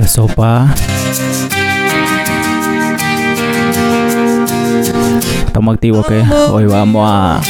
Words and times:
¿Qué 0.00 0.06
sopa? 0.06 0.72
Estamos 5.44 5.74
activos 5.74 6.06
que 6.06 6.22
hoy 6.50 6.66
vamos 6.66 7.10
a 7.10 7.40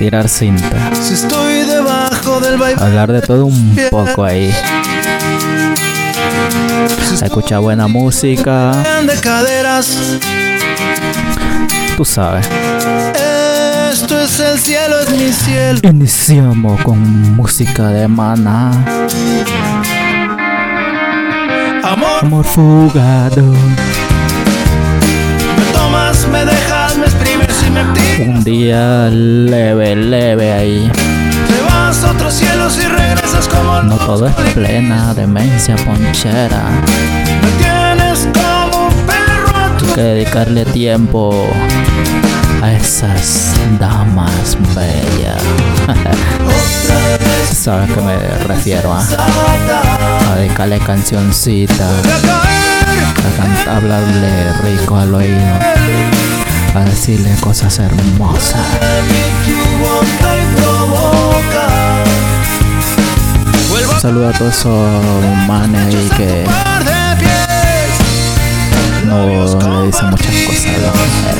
tirar 0.00 0.28
cinta. 0.28 0.90
Si 1.00 1.14
estoy 1.14 1.62
debajo 1.62 2.40
del 2.40 2.60
Hablar 2.76 3.12
de 3.12 3.22
todo 3.22 3.46
un 3.46 3.78
poco 3.88 4.24
ahí. 4.24 4.52
Escuchar 7.22 7.60
buena 7.60 7.86
música. 7.86 8.72
Tú 11.96 12.04
sabes. 12.04 12.48
esto 13.92 14.20
es 14.20 14.40
el 14.40 14.58
cielo, 14.58 14.98
es 15.02 15.10
mi 15.10 15.32
cielo. 15.32 15.78
Iniciamos 15.84 16.82
con 16.82 17.36
música 17.36 17.90
de 17.90 18.08
mana. 18.08 18.72
Amor, 22.22 22.44
fugado. 22.44 23.42
me 25.56 25.64
tomas, 25.72 26.28
me 26.28 26.44
dejas, 26.44 26.98
me 26.98 27.06
exprimes 27.06 27.64
y 27.66 27.70
me 27.70 27.82
tiras. 27.94 28.28
Un 28.28 28.44
día 28.44 29.08
leve, 29.10 29.96
leve 29.96 30.52
ahí. 30.52 30.92
Te 31.48 31.62
vas 31.62 32.04
a 32.04 32.10
otros 32.10 32.34
cielos 32.34 32.76
y 32.76 32.86
regresas 32.86 33.48
como 33.48 33.82
No 33.84 33.96
todo 33.96 34.26
es 34.26 34.34
plena 34.52 35.14
demencia 35.14 35.76
ponchera. 35.76 36.62
Me 37.42 37.50
tienes 37.58 38.28
como 38.34 38.88
un 38.88 38.94
perro 39.06 39.56
a 39.56 39.78
tu 39.78 39.86
Hay 39.86 39.92
que 39.94 40.02
dedicarle 40.02 40.66
tiempo 40.66 41.48
a 42.62 42.72
esas 42.74 43.54
damas 43.78 44.58
bellas. 44.74 45.42
¿Sabes 47.54 47.90
a 47.90 47.94
qué 47.94 48.00
me 48.02 48.18
refiero? 48.46 48.92
ah? 48.92 50.09
A 50.30 50.36
dedicarle 50.36 50.78
cancioncita, 50.78 51.88
a 53.66 53.76
hablarle 53.76 54.52
rico 54.62 54.96
al 54.96 55.12
oído, 55.12 55.40
a 56.72 56.80
decirle 56.84 57.34
cosas 57.40 57.80
hermosas. 57.80 58.60
Un 63.92 64.00
saludo 64.00 64.28
a 64.28 64.32
todos 64.32 64.56
esos 64.56 65.02
manes 65.48 65.94
ahí 65.94 66.10
que 66.16 66.44
no 69.06 69.26
le 69.26 69.86
dicen 69.86 70.10
muchas 70.10 70.34
cosas 70.46 70.66
a 70.66 70.78
la 70.78 70.92
mujer. 70.92 71.36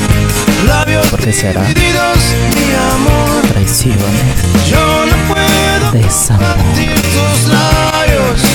Labios 0.67 1.07
¿Por 1.07 1.19
qué 1.21 1.31
será? 1.31 1.63
Traiciones, 3.53 4.01
desamor. 5.93 7.90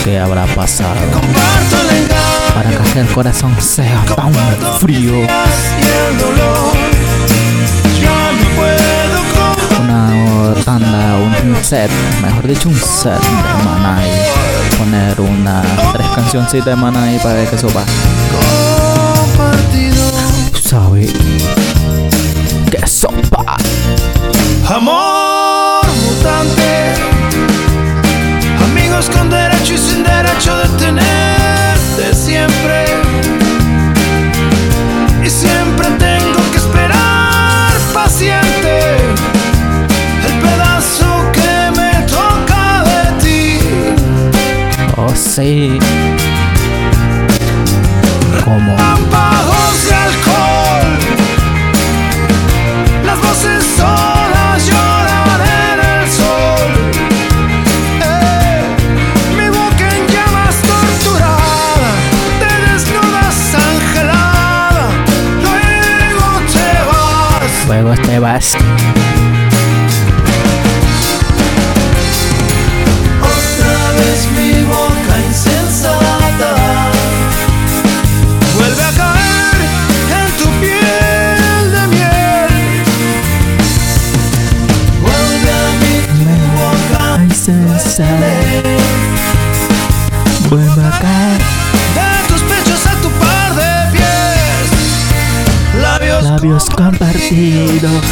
¿Qué 0.05 0.19
habrá 0.19 0.47
pasado? 0.47 0.95
Para 2.55 2.71
que 2.71 3.01
el 3.01 3.07
corazón 3.09 3.55
sea 3.61 4.05
tan 4.15 4.33
frío. 4.81 5.13
Una 9.81 10.55
tanda, 10.65 11.17
un 11.45 11.57
set, 11.63 11.91
mejor 12.23 12.47
dicho, 12.47 12.69
un 12.69 12.77
set 12.77 13.21
de 13.21 13.65
Manai. 13.65 14.11
Poner 14.79 15.21
una, 15.21 15.63
tres 15.93 16.07
cancioncitas 16.15 16.67
de 16.67 16.77
Manai 16.77 17.19
para 17.19 17.35
ver 17.35 17.49
qué 17.49 17.59
sopa. 17.59 17.85
compartido. 19.37 20.13
¿Sabes? 20.63 21.13
¿Qué 22.71 22.87
sopa? 22.87 23.36
Derecho 29.67 29.75
y 29.75 29.79
sin 29.79 30.05
derecho 30.05 30.57
de 30.57 30.69
tenerte 30.79 32.15
siempre. 32.15 32.87
Y 35.25 35.31
siempre 35.31 35.89
tengo 35.99 36.39
que 36.53 36.59
esperar 36.59 37.73
paciente 37.93 38.97
el 40.25 40.33
pedazo 40.41 41.33
que 41.33 41.71
me 41.77 41.93
toca 42.07 42.85
de 42.85 43.25
ti. 43.25 43.59
Oh, 44.97 45.13
sí. 45.15 45.79
Como 48.45 48.77
luego 67.67 67.95
te 67.95 68.19
vas. 68.19 68.55
Otra 73.23 73.93
vez 73.99 74.29
mi 74.37 74.63
boca 74.65 75.15
insensata 75.29 76.53
vuelve 78.57 78.83
a 78.83 78.93
caer 78.93 79.57
en 80.19 80.29
tu 80.39 80.49
piel 80.61 81.65
de 81.73 81.83
miel. 81.95 82.53
Vuelve 85.03 85.51
a 85.51 85.69
tu 86.19 86.29
boca 86.59 87.05
Ay, 87.19 87.27
Labios, 96.47 96.71
compartidos. 96.71 98.05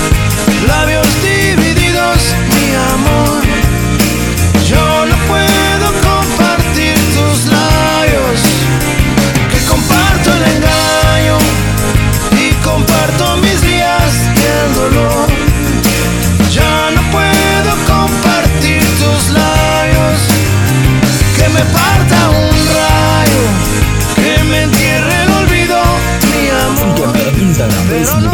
labios 0.67 1.07
divididos, 1.23 2.35
mi 2.49 2.75
amor. 2.93 3.34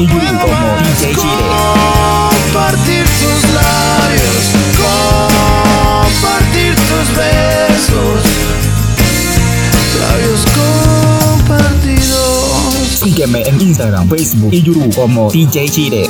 Y 0.02 0.06
como 0.06 0.16
DJ 0.16 1.12
compartir 1.14 3.04
tus 3.04 3.40
labios, 3.52 4.44
compartir 6.06 6.74
tus 6.74 7.06
besos, 7.16 8.20
labios 10.00 10.40
compartidos. 11.36 12.48
Sígueme 13.02 13.42
en 13.42 13.60
Instagram, 13.60 14.08
Facebook 14.08 14.52
y 14.54 14.62
YouTube 14.62 14.94
como 14.94 15.30
DJ 15.30 15.68
Chile. 15.68 16.08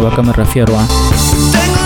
A 0.00 0.10
qué 0.16 0.22
me 0.22 0.32
refiero, 0.32 0.74
ah. 0.78 1.81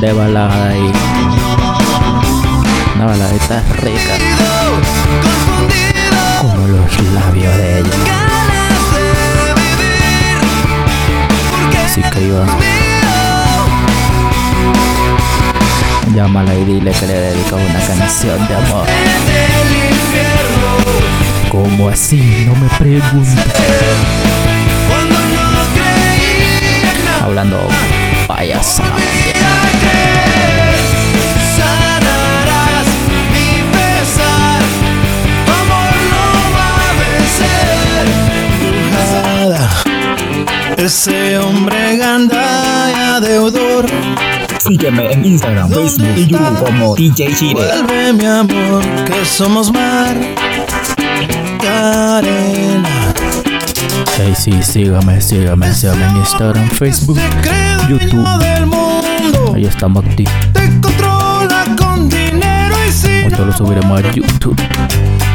De 0.00 0.12
balada 0.12 0.76
y 0.76 0.92
una 2.94 3.06
baladita 3.06 3.62
rica, 3.76 4.14
como 6.40 6.66
los 6.68 7.02
labios 7.14 7.56
de 7.56 7.78
ella. 7.80 7.90
Así 11.84 12.02
que 12.02 12.22
iba, 12.22 12.46
llámala 16.14 16.54
y 16.54 16.64
dile 16.64 16.92
que 16.92 17.06
le 17.06 17.14
dedico 17.14 17.56
una 17.56 17.86
canción 17.86 18.46
de 18.48 18.54
amor. 18.54 18.86
¿Cómo 21.50 21.88
así? 21.88 22.46
No 22.46 22.54
me 22.56 22.68
preguntes. 22.78 23.44
Hablando 27.22 27.68
payasada. 28.26 28.96
Ese 40.86 41.36
hombre 41.38 41.96
gandaya 41.96 43.18
deudor 43.18 43.86
Sígueme 44.60 45.10
en 45.10 45.24
Instagram, 45.24 45.68
Facebook 45.68 46.06
y 46.16 46.26
YouTube 46.28 46.64
como 46.64 46.94
DJ 46.94 47.34
Chile. 47.34 47.54
vuelve 47.54 48.12
mi 48.12 48.24
amor 48.24 48.84
que 49.04 49.24
somos 49.24 49.72
mar 49.72 50.16
y 50.96 51.66
arena 51.66 53.12
Hey, 54.16 54.32
sí, 54.36 54.62
sígame, 54.62 55.20
sígame, 55.20 55.74
sígame 55.74 56.06
en 56.06 56.16
Instagram, 56.18 56.68
Facebook, 56.70 57.18
YouTube. 57.88 58.24
Ahí 59.56 59.64
estamos 59.64 60.04
activos. 60.04 60.32
te 60.52 60.80
controla 60.80 61.64
con 61.76 62.08
dinero 62.08 62.76
y 62.88 62.92
sin 62.92 63.10
Esto 63.26 63.44
lo 63.44 63.52
subiremos 63.52 64.04
a 64.04 64.12
YouTube. 64.12 64.56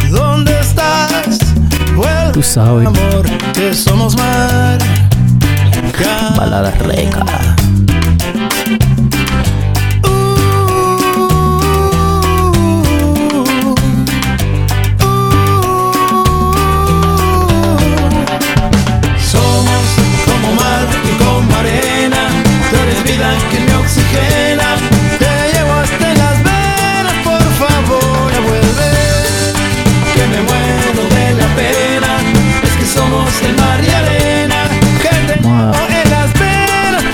¿Dónde 0.09 0.57
estás? 0.61 1.39
Vuelve 1.93 2.31
Tú 2.31 2.41
sabes. 2.41 2.87
amor 2.87 3.25
que 3.53 3.73
somos 3.73 4.15
mar 4.15 4.79
y 6.01 6.37
Balada 6.37 6.71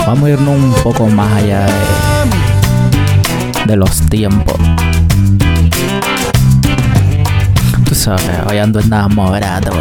Vamos 0.07 0.23
a 0.25 0.29
irnos 0.31 0.55
un 0.55 0.73
poco 0.83 1.07
más 1.07 1.31
allá 1.33 1.65
de, 1.65 1.71
de 3.67 3.75
los 3.75 3.99
tiempos. 4.09 4.55
Tú 7.83 7.93
sabes, 7.95 8.25
hoy 8.49 8.57
ando 8.57 8.79
enamorado. 8.79 9.71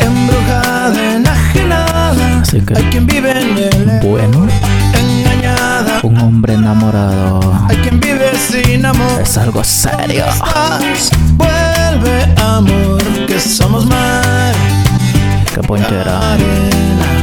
Embrujada, 0.00 1.14
enajenada, 1.16 2.40
Así 2.42 2.60
que- 2.60 2.76
hay 2.76 2.84
quien 2.90 3.06
vive 3.06 3.30
en 3.30 3.56
el 3.56 4.00
Bueno, 4.06 4.46
engañada, 4.92 6.00
un 6.02 6.18
hombre 6.18 6.54
enamorado 6.54 7.40
hay 7.68 7.76
quien 7.78 7.98
vive 8.00 8.30
sin 8.36 8.84
amor. 8.84 9.20
es 9.22 9.36
algo 9.38 9.64
serio. 9.64 10.24
Vuelve 11.36 12.34
amor, 12.42 13.02
que 13.26 13.40
somos 13.40 13.86
mar, 13.86 14.54
Qué 15.54 15.60
ponchera. 15.62 16.32
arena. 16.32 17.15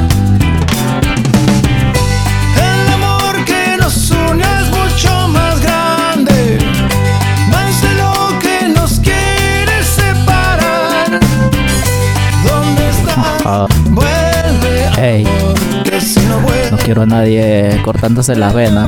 Ah, 13.46 13.68
Vuelve 13.90 14.90
Ey. 14.98 15.26
amor, 15.26 15.84
que 15.84 16.00
si 16.02 16.20
no 16.22 16.78
quiero 16.84 17.02
a 17.02 17.06
nadie 17.06 17.80
cortándose 17.84 18.36
las 18.36 18.54
venas. 18.54 18.88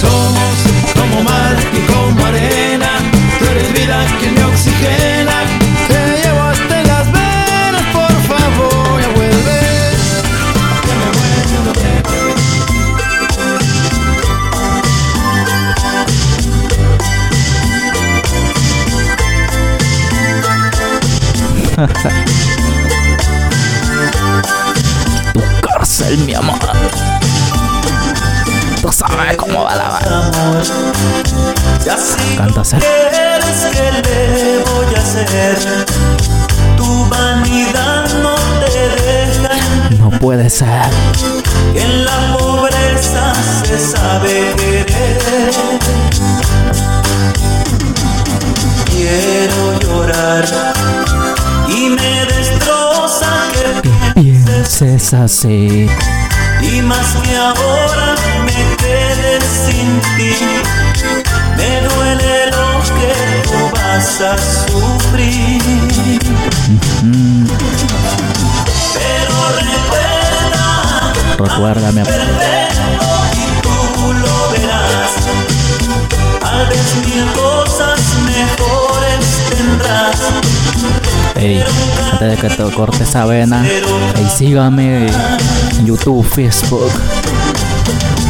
Somos 0.00 0.92
como 0.94 1.22
mar 1.22 1.56
y 1.72 1.80
como 1.92 2.26
arena. 2.26 2.88
Tú 3.38 3.44
eres 3.46 3.72
vida 3.72 4.04
que 4.20 4.30
me 4.30 4.44
oxigena. 4.44 5.11
Tu 25.32 25.40
cárcel, 25.60 26.18
mi 26.18 26.34
amor. 26.34 26.58
Tú 28.80 28.92
sabes 28.92 29.36
cómo 29.36 29.64
va 29.64 29.74
la 29.74 29.88
vaina. 29.88 30.30
Cántaselo. 32.36 32.82
quieres 32.82 33.66
que 33.72 33.90
le 34.02 34.58
voy 34.64 34.94
a 34.94 34.98
hacer? 35.00 35.58
Tu 36.76 37.08
vanidad 37.08 38.08
no 38.22 38.34
te 38.60 38.70
deja 39.02 39.54
No 39.98 40.10
puede 40.18 40.48
ser. 40.50 40.82
en 41.74 42.04
la 42.04 42.36
pobreza 42.38 43.32
se 43.64 43.76
sabe 43.78 44.54
querer. 44.56 45.50
Quiero 48.84 49.78
llorar 49.80 50.44
y 51.82 51.88
me 51.88 52.26
destroza 52.26 53.30
que 53.52 54.20
Pienses 54.20 55.14
así. 55.14 55.88
Y 56.60 56.82
más 56.82 57.06
que 57.22 57.36
ahora 57.36 58.14
me 58.44 58.76
quedé 58.76 59.40
sin 59.40 60.00
ti, 60.16 60.34
me 61.56 61.70
duele 61.88 62.34
lo 62.52 62.68
que 62.96 63.12
tú 63.48 63.58
vas 63.74 64.20
a 64.20 64.38
sufrir. 64.38 66.20
Pero 68.94 69.36
recuerda, 71.40 71.90
perfecto 72.04 73.10
y 73.34 73.44
tú 73.62 73.76
lo 74.12 74.36
verás. 74.52 75.12
Tal 76.40 76.66
vez 76.68 76.88
mil 77.06 77.26
cosas 77.32 78.00
tendrás. 78.26 78.81
Ey, 81.36 81.64
antes 82.12 82.30
de 82.30 82.36
que 82.36 82.48
te 82.54 82.70
corte 82.72 83.02
esa 83.02 83.24
vena, 83.24 83.64
ey, 83.66 84.28
sígame 84.36 85.06
en 85.06 85.86
YouTube, 85.86 86.24
Facebook, 86.24 86.92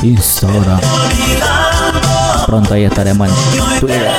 Instagram. 0.02 0.80
Pronto 2.46 2.74
ahí 2.74 2.84
estaremos 2.84 3.28
en 3.28 3.80
Twitter. 3.80 4.10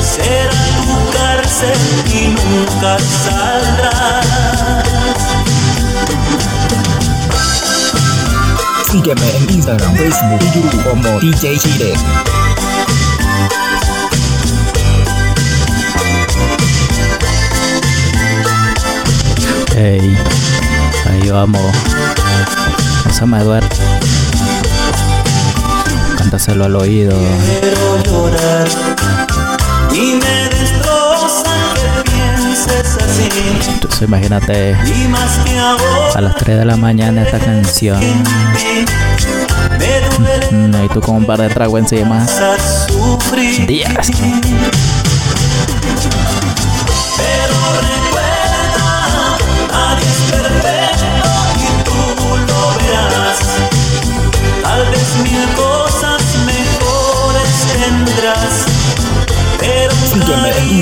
Será 0.00 0.50
tu 0.50 1.18
cárcel 1.18 1.78
y 2.14 2.28
nunca 2.28 2.96
Sígueme 9.06 9.36
en 9.36 9.50
Instagram, 9.54 9.94
Facebook 9.94 10.40
y 10.40 10.56
YouTube 10.56 10.82
como 10.82 11.20
DJ 11.20 11.56
Chile. 11.58 11.94
Ey, 19.76 20.18
ahí 21.08 21.30
vamos. 21.30 21.62
Me 23.26 23.44
duerme. 23.44 23.68
Cántaselo 26.18 26.64
al 26.64 26.74
oído. 26.74 27.16
Quiero 27.60 28.02
llorar 28.02 28.66
y 29.92 30.16
me 30.16 30.48
destroza 30.48 31.54
que 31.74 32.10
pienses 32.10 32.98
así. 33.00 33.85
Imagínate 34.02 34.76
Y 34.84 35.06
a 36.14 36.20
las 36.20 36.36
3 36.36 36.58
de 36.58 36.64
la 36.64 36.76
mañana 36.76 37.22
esta 37.22 37.38
canción. 37.38 37.98
duele 40.18 40.46
Mm, 40.50 40.84
Y 40.84 40.88
tú 40.88 41.00
con 41.00 41.16
un 41.16 41.26
par 41.26 41.40
de 41.40 41.48
tragos 41.48 41.80
encima. 41.80 42.26
Días. 43.66 44.10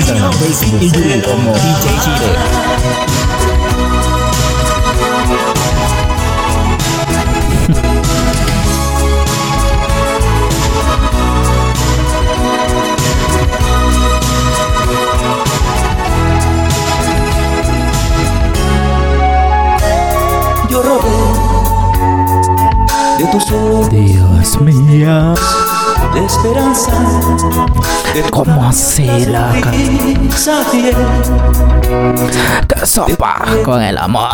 Instagram, 0.05 0.33
Facebook 0.33 0.81
y 0.81 0.89
YouTube 0.89 1.21
como 1.23 1.53
DJ 1.53 1.95
Dios 23.89 24.61
mío. 24.61 25.33
De 26.15 26.25
esperanza. 26.25 26.91
¿Cómo 28.31 28.65
así, 28.65 29.03
fiel, 29.03 30.95
Que 32.67 32.85
sopa 32.85 33.43
con 33.63 33.81
el 33.81 33.97
amor. 33.97 34.29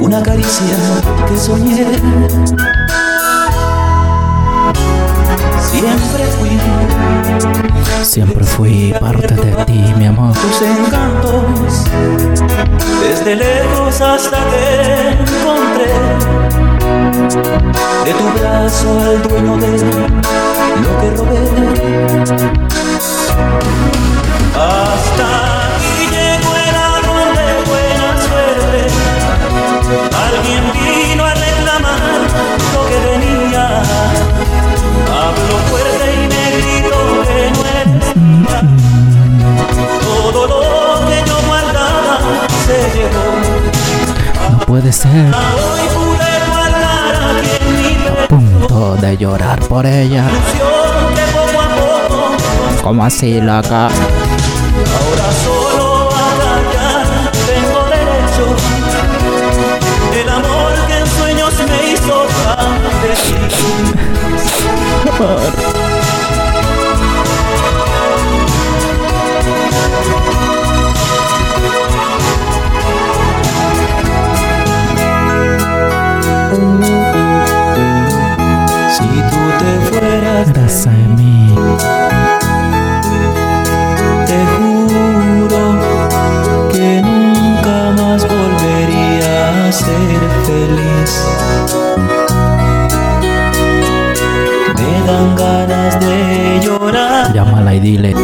una 0.00 0.22
caricia 0.22 0.76
que 1.28 1.36
soñé. 1.38 1.86
Siempre 5.70 6.24
fui 6.38 6.50
Siempre 8.02 8.44
fui 8.44 8.94
parte 9.00 9.34
de 9.34 9.64
ti, 9.64 9.94
mi 9.96 10.06
amor. 10.06 10.34
tus 10.34 10.62
encantos, 10.62 11.84
desde 13.00 13.36
lejos 13.36 14.00
hasta 14.00 14.38
que 14.50 15.10
encontré 15.12 16.61
de 18.04 18.12
tu 18.14 18.24
brazo 18.38 18.98
al 18.98 19.22
dueño 19.22 19.56
de 19.58 19.72
lo 20.82 20.90
que 21.00 21.08
robé. 21.16 21.44
Hasta 24.54 25.26
aquí 25.76 26.02
llegó 26.10 26.50
el 26.56 26.76
árbol 26.96 27.28
de 27.38 27.48
buena 27.70 28.08
suerte. 28.26 28.80
Alguien 30.26 30.64
vino 30.72 31.22
a 31.24 31.34
reclamar 31.34 32.20
lo 32.74 32.80
que 32.88 32.98
venía. 33.10 33.64
Habló 35.20 35.56
fuerte 35.70 36.04
y 36.14 36.22
me 36.32 36.44
gritó 36.56 37.00
que 37.26 37.38
no 37.54 37.60
eres 37.66 38.16
mía. 38.16 38.58
Todo 40.00 40.40
lo 40.46 40.60
que 41.08 41.18
yo 41.28 41.36
guardaba 41.46 42.14
se 42.66 42.76
llevó. 42.96 43.26
No 44.50 44.58
puede 44.66 44.90
ser. 44.92 45.30
Punto 48.62 48.96
de 48.96 49.16
llorar 49.16 49.60
por 49.68 49.86
ella. 49.86 50.28
¿Cómo 52.82 53.04
así, 53.04 53.40
loca? 53.40 53.86
Ahora 53.86 55.32
solo 55.44 56.08
a 56.10 57.30
tengo 57.46 57.80
derecho. 57.88 58.44
El 60.20 60.28
amor 60.28 60.72
que 60.86 60.98
en 60.98 61.06
sueños 61.06 61.54
me 61.68 61.92
hizo 61.92 62.26
y 97.74 97.80
dile. 97.80 98.14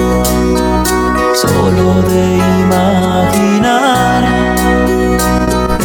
solo 1.35 2.03
de 2.03 2.37
imaginar 2.65 3.99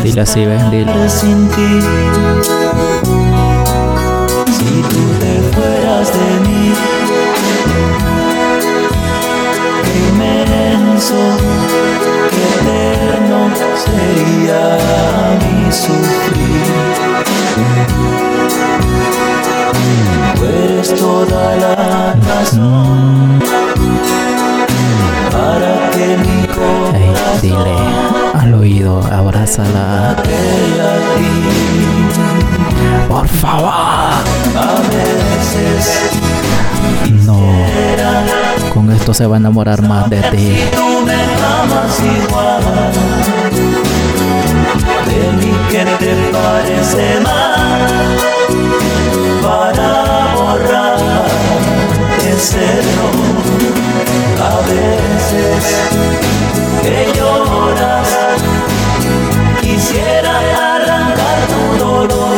Dile 0.03 0.22
así, 0.22 0.46
ven, 0.46 0.70
dile. 0.70 1.10
sin 1.10 1.48
ti. 1.50 1.79
Si 4.51 4.82
tú 4.89 5.01
te 5.22 5.34
fueras 5.53 6.12
de 6.12 6.29
mí, 6.46 6.74
inmenso, 10.10 11.22
eterno 12.51 13.39
sería 13.86 14.62
mi 15.39 15.72
sufrir. 15.72 16.84
Tú 20.36 20.46
eres 20.46 20.96
toda 20.96 21.55
la 21.55 22.13
razón 22.27 23.02
dile 27.41 27.77
al 28.34 28.53
oído, 28.53 29.01
abrázala. 29.12 30.15
Por 33.08 33.27
favor. 33.27 33.74
No. 37.25 37.39
Con 38.74 38.91
esto 38.91 39.13
se 39.13 39.25
va 39.25 39.36
a 39.36 39.39
enamorar 39.39 39.82
más 39.82 40.10
de 40.10 40.22
ti. 40.24 40.58
que 45.74 45.86
te 45.86 46.15
parece 46.32 47.20
mal 47.22 47.88
para 49.41 50.36
borrar 50.36 50.98
ese 52.32 52.63
error. 52.63 53.15
A 54.39 54.55
veces 54.67 55.63
que 56.82 57.12
lloras, 57.18 58.10
quisiera 59.62 60.34
arrancar 60.75 61.38
tu 61.48 61.84
dolor. 61.84 62.34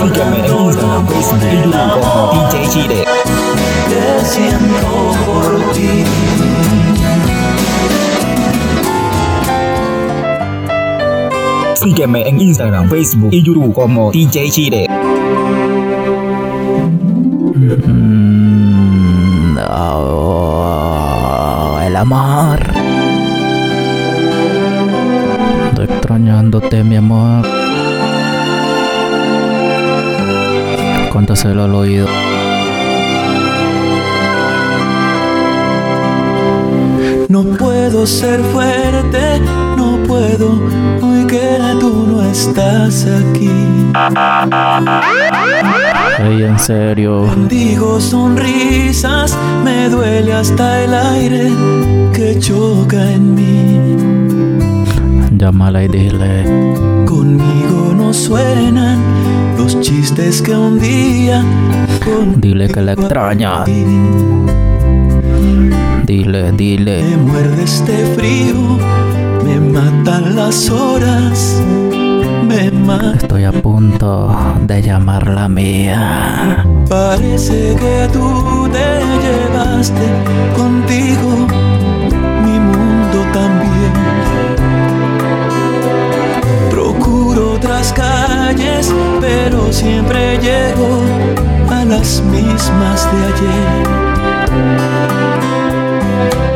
Sígueme 0.00 0.38
en 0.38 0.48
Instagram, 0.56 1.06
Facebook 1.06 1.40
y 1.42 1.52
YouTube 1.52 2.04
como 2.04 2.32
DJ 2.50 2.68
Chile. 2.70 3.04
que 3.88 4.24
siento 4.24 4.90
por 5.26 5.50
ti. 5.72 6.04
Sígueme 11.74 12.28
en 12.28 12.40
Instagram, 12.40 12.88
Facebook 12.88 13.28
y 13.32 13.42
YouTube 13.42 13.72
como 13.72 14.10
DJ 14.12 14.50
Chile. 14.50 14.86
Mm, 17.54 18.49
estás 43.00 43.06
aquí. 43.06 43.50
Ey, 46.18 46.42
en 46.42 46.58
serio. 46.58 47.22
Bendigo 47.22 48.00
sonrisas, 48.00 49.36
me 49.64 49.88
duele 49.88 50.32
hasta 50.32 50.84
el 50.84 50.94
aire 50.94 51.50
que 52.12 52.38
choca 52.38 53.10
en 53.12 53.34
mí. 53.34 53.96
Llámala 55.36 55.84
y 55.84 55.88
dile. 55.88 56.44
Conmigo 57.06 57.94
no 57.96 58.12
suenan 58.12 58.98
los 59.56 59.80
chistes 59.80 60.42
que 60.42 60.54
un 60.54 60.78
día 60.78 61.42
Dile 62.36 62.68
que 62.68 62.80
la 62.80 62.92
extraña. 62.92 63.64
Dile, 66.04 66.52
dile. 66.52 67.02
Me 67.02 67.16
muerde 67.16 67.62
este 67.62 68.04
frío, 68.16 68.78
me 69.44 69.60
matan 69.60 70.34
las 70.34 70.68
horas, 70.70 71.62
me 72.50 72.70
mata. 72.70 73.12
Estoy 73.16 73.44
a 73.44 73.52
punto 73.52 74.34
de 74.62 74.82
llamarla 74.82 75.48
mía. 75.48 76.64
Parece 76.88 77.76
que 77.76 78.08
tú 78.12 78.68
te 78.72 78.88
llevaste 79.24 80.06
contigo 80.56 81.30
mi 82.44 82.56
mundo 82.58 83.18
también. 83.32 83.92
Procuro 86.70 87.54
otras 87.54 87.92
calles, 87.92 88.92
pero 89.20 89.72
siempre 89.72 90.38
llego 90.38 91.02
a 91.70 91.84
las 91.84 92.22
mismas 92.22 92.98
de 93.12 93.18
ayer. 93.30 93.82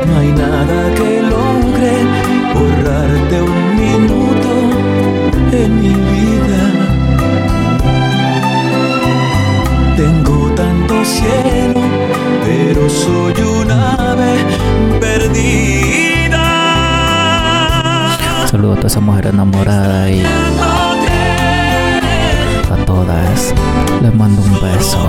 No 0.07 0.19
hay 0.19 0.33
nada 0.33 0.95
que 0.99 1.23
logre 1.23 1.95
borrarte 2.55 3.37
un 3.43 3.77
minuto 3.77 4.24
mi 5.69 5.89
vida. 5.89 6.63
Tengo 9.97 10.51
tanto 10.55 11.05
cielo, 11.05 11.81
pero 12.45 12.89
soy 12.89 13.35
un 13.43 13.71
ave 13.71 14.35
perdida. 15.01 16.45
Saludo 18.47 18.73
a 18.73 18.77
toda 18.77 18.89
esa 18.89 19.01
mujer 19.01 19.27
enamorada 19.27 20.11
y 20.11 20.23
a 22.71 22.77
todas 22.85 23.55
les 24.03 24.15
mando 24.15 24.43
un 24.43 24.53
beso. 24.61 25.09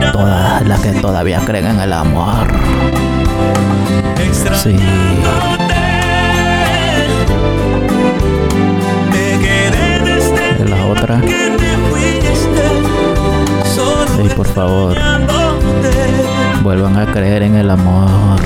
A 0.00 0.12
todas 0.12 0.66
las 0.66 0.80
que 0.80 0.92
todavía 1.00 1.40
creen 1.44 1.66
en 1.66 1.80
el 1.80 1.92
amor. 1.92 2.46
Sí. 4.64 4.76
De 10.58 10.64
la 10.68 10.86
otra. 10.86 11.20
que 11.20 11.50
te 11.58 11.76
fuiste. 11.90 12.62
Solo 13.74 14.22
Ey, 14.22 14.28
por 14.34 14.46
favor, 14.46 14.96
vuelvan 16.62 16.96
a 16.96 17.12
creer 17.12 17.42
en 17.42 17.56
el 17.56 17.68
amor. 17.70 18.40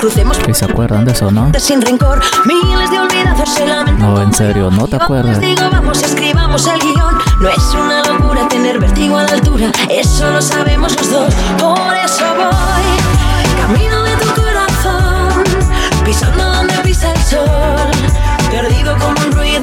Crucemos 0.00 0.38
¿Que 0.38 0.54
se 0.54 0.64
acuerdan 0.64 1.04
de 1.04 1.12
eso, 1.12 1.30
no? 1.30 1.52
sin 1.58 1.82
rencor. 1.82 2.20
Miles 2.46 2.90
de 2.90 3.00
olvidados 3.00 3.48
se 3.50 3.66
lamentan. 3.66 3.98
No, 3.98 4.20
en 4.22 4.32
serio, 4.32 4.70
¿no 4.70 4.86
te 4.86 4.96
Yo 4.96 5.02
acuerdas? 5.04 5.38
digo, 5.40 5.62
vamos, 5.70 6.02
escribamos 6.02 6.66
el 6.68 6.80
guion. 6.80 7.18
No 7.40 7.48
es 7.48 7.74
una 7.74 8.02
locura 8.04 8.48
tener 8.48 8.78
vértigo 8.80 9.18
a 9.18 9.24
la 9.24 9.32
altura. 9.32 9.70
Eso 9.90 10.30
lo 10.30 10.40
sabemos 10.40 10.96
los 10.96 11.10
dos. 11.10 11.34
Por 11.58 11.94
eso 11.96 12.24
voy. 12.34 13.60
Camino 13.60 14.02
de 14.04 14.16
tu 14.16 14.40
corazón. 14.40 15.44
Pisando 16.04 16.44
donde 16.44 16.74
pisa 16.78 17.12
el 17.12 17.22
sol. 17.22 17.90
Perdido 18.50 18.96
como 18.98 19.20
un 19.20 19.32
ruido 19.32 19.60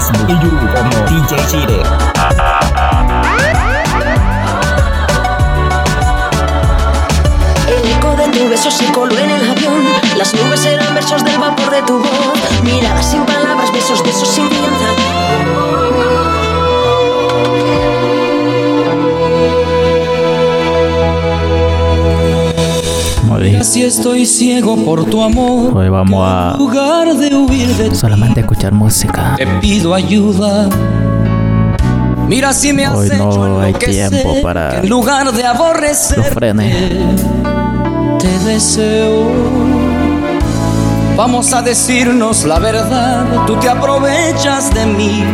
Facebook 0.00 0.28
y 0.28 0.32
YouTube 0.34 0.72
como 0.74 0.90
DJ. 1.08 1.82
El 7.66 7.90
eco 7.90 8.16
de 8.16 8.28
tu 8.28 8.48
beso 8.48 8.70
se 8.70 8.92
coló 8.92 9.18
en 9.18 9.30
el 9.30 9.50
avión. 9.50 9.84
Las 10.16 10.34
nubes 10.34 10.64
eran 10.66 10.94
versos 10.94 11.24
del 11.24 11.38
vapor 11.38 11.70
de 11.70 11.82
tu 11.82 11.98
voz. 11.98 12.62
Miradas 12.62 13.10
sin 13.10 13.24
palabras, 13.26 13.72
besos, 13.72 14.02
besos 14.04 14.28
sin 14.28 14.48
fianza. 14.48 14.86
Muy 23.38 23.62
Si 23.62 23.84
estoy 23.84 24.26
ciego 24.26 24.76
por 24.84 25.04
tu 25.04 25.22
amor, 25.22 25.76
Hoy 25.76 25.88
vamos 25.88 26.26
a 26.28 26.56
lugar 26.58 27.16
de 27.16 27.36
huir 27.36 27.68
de 27.76 27.94
solamente 27.94 28.40
escuchar 28.40 28.72
música. 28.72 29.34
te 29.36 29.46
pido 29.60 29.94
ayuda. 29.94 30.68
Mira 32.26 32.52
si 32.52 32.72
me 32.72 32.84
has 32.84 32.96
Hoy 32.96 33.10
no 33.16 33.60
hay 33.60 33.74
tiempo 33.74 34.42
para 34.42 34.80
en 34.80 34.88
lugar 34.88 35.32
de 35.32 35.44
aborrecer 35.46 36.34
te 38.18 38.38
deseo. 38.40 39.30
Vamos 41.16 41.52
a 41.52 41.62
decirnos 41.62 42.44
la 42.44 42.58
verdad, 42.58 43.24
tú 43.46 43.54
te 43.56 43.68
aprovechas 43.68 44.74
de 44.74 44.86
mí 44.86 45.24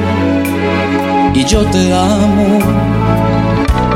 y 1.35 1.45
yo 1.45 1.67
te 1.67 1.93
amo. 1.93 2.59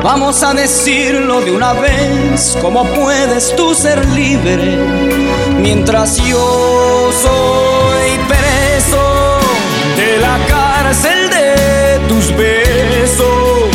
Vamos 0.02 0.42
a 0.42 0.52
decirlo 0.54 1.40
de 1.40 1.52
una 1.52 1.72
vez, 1.72 2.58
¿cómo 2.60 2.84
puedes 2.84 3.54
tú 3.56 3.74
ser 3.74 4.06
libre 4.08 4.76
mientras 5.60 6.16
yo 6.16 7.10
soy 7.12 8.18
preso 8.26 9.38
de 9.96 10.18
la 10.18 10.38
cárcel 10.48 11.30
de 11.30 12.00
tus 12.08 12.34
besos, 12.36 13.70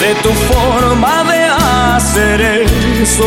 de 0.00 0.14
tu 0.22 0.30
forma 0.52 1.24
de 1.24 1.44
hacer 1.96 2.40
eso, 3.02 3.24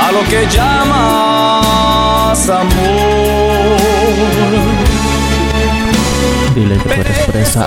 a 0.00 0.10
lo 0.12 0.22
que 0.28 0.46
llamas 0.48 2.48
amor? 2.48 2.72
Dile 6.54 6.76
que 6.78 6.88
tú 6.88 7.00
eres 7.00 7.18
presa. 7.30 7.66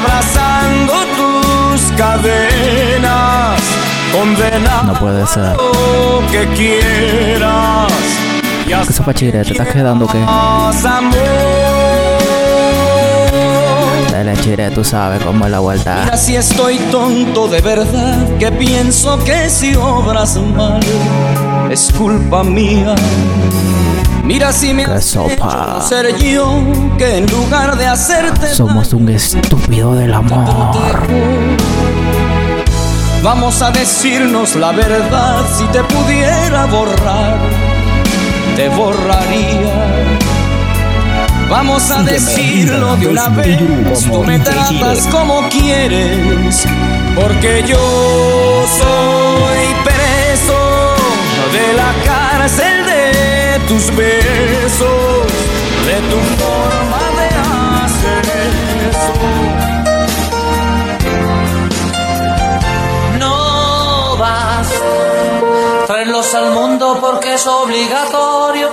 Abrazando 0.00 0.92
tus 1.16 1.92
cadenas, 1.96 3.60
condenado 4.12 4.92
No 4.92 4.98
puede 4.98 5.26
ser. 5.26 5.56
lo 5.56 6.26
que 6.30 6.46
quieras 6.54 7.92
¿Qué 8.86 8.92
sopa 8.92 9.12
chire? 9.12 9.42
¿Te 9.44 9.50
estás 9.52 9.68
quedando 9.68 10.06
qué? 10.06 10.18
haz 10.26 10.84
Dale 14.20 14.36
chire, 14.42 14.70
tú 14.70 14.84
sabes 14.84 15.22
cómo 15.22 15.46
es 15.46 15.50
la 15.50 15.60
vuelta. 15.60 16.02
Mira 16.04 16.14
si 16.18 16.36
estoy 16.36 16.76
tonto 16.90 17.48
de 17.48 17.62
verdad, 17.62 18.28
que 18.38 18.52
pienso 18.52 19.18
que 19.24 19.48
si 19.48 19.74
obras 19.74 20.36
mal 20.36 20.78
es 21.70 21.90
culpa 21.96 22.44
mía. 22.44 22.94
Mira 24.22 24.52
si 24.52 24.74
me 24.74 24.84
has 24.84 25.06
sopa. 25.06 25.80
ser 25.88 26.18
yo, 26.18 26.60
que 26.98 27.16
en 27.16 27.26
lugar 27.30 27.78
de 27.78 27.86
hacerte 27.86 28.48
Somos 28.48 28.92
un 28.92 29.08
estúpido 29.08 29.94
del 29.94 30.12
amor. 30.12 30.76
Vamos 33.22 33.62
a 33.62 33.70
decirnos 33.70 34.54
la 34.54 34.72
verdad, 34.72 35.46
si 35.56 35.64
te 35.68 35.82
pudiera 35.82 36.66
borrar, 36.66 37.38
te 38.54 38.68
borraría. 38.68 39.69
Vamos 41.50 41.90
a 41.90 42.04
decirlo 42.04 42.96
de 42.96 43.08
una 43.08 43.28
vez, 43.28 43.58
tú 44.04 44.22
me 44.22 44.38
tratas 44.38 45.08
como 45.08 45.48
quieres, 45.48 46.64
porque 47.16 47.64
yo 47.66 48.64
soy 48.78 49.74
preso 49.82 50.94
de 51.52 51.72
la 51.74 51.92
cárcel 52.04 52.86
de 52.86 53.60
tus 53.66 53.94
besos, 53.96 55.26
de 55.86 56.00
tu 56.08 56.20
forma 56.40 57.02
de 57.18 57.28
hacer 57.82 58.22
eso. 58.90 59.14
No 63.18 64.16
vas 64.18 64.68
traerlos 65.88 66.32
al 66.32 66.52
mundo 66.52 66.98
porque 67.00 67.34
es 67.34 67.44
obligatorio, 67.48 68.70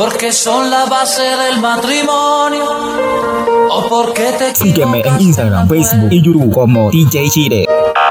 porque 0.00 0.32
son 0.32 0.70
la 0.70 0.86
base 0.86 1.20
del 1.20 1.60
matrimonio, 1.60 2.64
o 3.70 3.86
porque 3.86 4.32
te 4.38 4.54
Sígueme 4.54 5.02
en 5.04 5.20
Instagram, 5.20 5.68
Facebook 5.68 6.08
y 6.10 6.22
YouTube 6.22 6.54
como 6.54 6.90
DJ 6.90 7.28
Chile. 7.28 7.66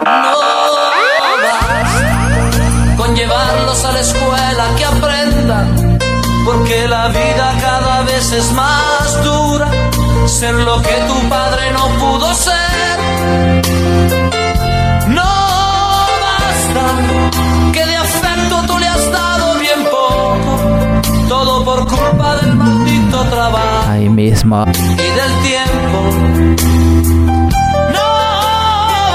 No 0.06 0.38
con 2.96 3.16
llevarlos 3.16 3.84
a 3.86 3.92
la 3.92 4.02
escuela 4.02 4.68
que 4.78 4.86
aprendan, 4.86 5.98
porque 6.46 6.88
la 6.88 7.08
vida 7.08 7.58
cada 7.60 8.04
vez 8.04 8.34
es 8.34 8.52
más 8.52 9.24
dura. 9.24 9.72
Ser 10.28 10.54
lo 10.54 10.80
que 10.84 10.96
mismo. 24.24 24.66
y 24.68 25.10
del 25.20 25.34
tiempo. 25.50 26.00
No 27.96 28.08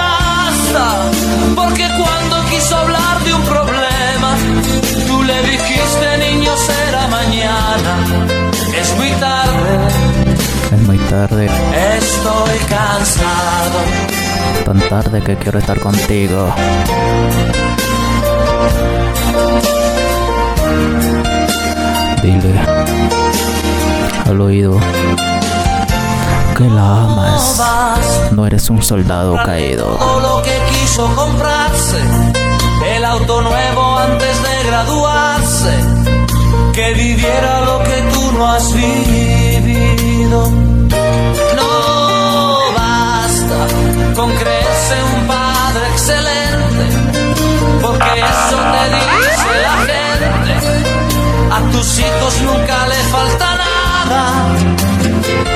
basta, 0.00 0.86
porque 1.54 1.86
cuando 2.00 2.34
quiso 2.50 2.74
hablar 2.82 3.16
de 3.26 3.34
un 3.34 3.42
problema, 3.54 4.30
tú 5.06 5.22
le 5.30 5.38
dijiste 5.50 6.06
niño 6.26 6.52
será 6.68 7.02
mañana. 7.18 7.92
Es 8.80 8.88
muy 8.96 9.10
tarde, 9.26 9.72
Es 10.74 10.80
muy 10.88 10.98
tarde. 11.14 11.44
estoy 12.00 12.58
cansado. 12.76 13.78
Tan 14.64 14.80
tarde 14.88 15.22
que 15.22 15.36
quiero 15.36 15.58
estar 15.58 15.78
contigo. 15.80 16.40
Dile 22.22 22.54
al 24.24 24.40
oído 24.40 24.78
que 26.56 26.64
la 26.68 27.02
amas. 27.02 27.60
No 28.30 28.46
eres 28.46 28.70
un 28.70 28.82
soldado 28.82 29.36
caído. 29.44 29.96
todo 29.96 30.20
lo 30.20 30.42
que 30.42 30.56
quiso 30.70 31.06
comprarse, 31.14 32.00
el 32.94 33.04
auto 33.04 33.42
nuevo 33.42 33.98
antes 33.98 34.42
de 34.42 34.64
graduarse, 34.68 35.74
que 36.72 36.94
viviera 36.94 37.60
lo 37.62 37.82
que 37.82 38.02
tú 38.12 38.32
no 38.32 38.52
has 38.52 38.72
vivido. 38.72 40.50
No 41.56 42.58
basta 42.76 43.66
con 44.14 44.30
creerse 44.36 44.94
un 45.16 45.26
padre 45.26 45.88
excelente, 45.92 46.84
porque 47.82 48.10
eso 48.20 48.58
te 48.74 48.84
dice 48.94 49.54
la 49.62 49.76
gente. 49.90 50.54
A 51.52 51.60
tus 51.72 51.98
hijos 51.98 52.40
nunca 52.42 52.88
le 52.88 52.94
falta 53.10 53.56
nada. 53.56 53.73
No 54.06 55.53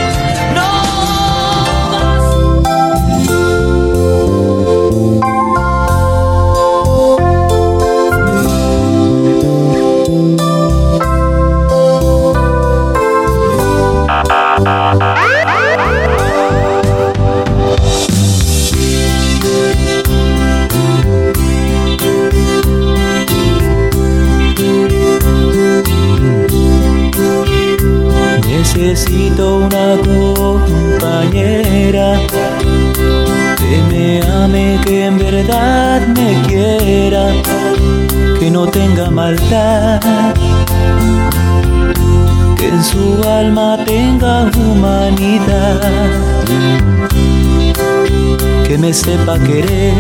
sepa 49.09 49.38
querer 49.38 49.94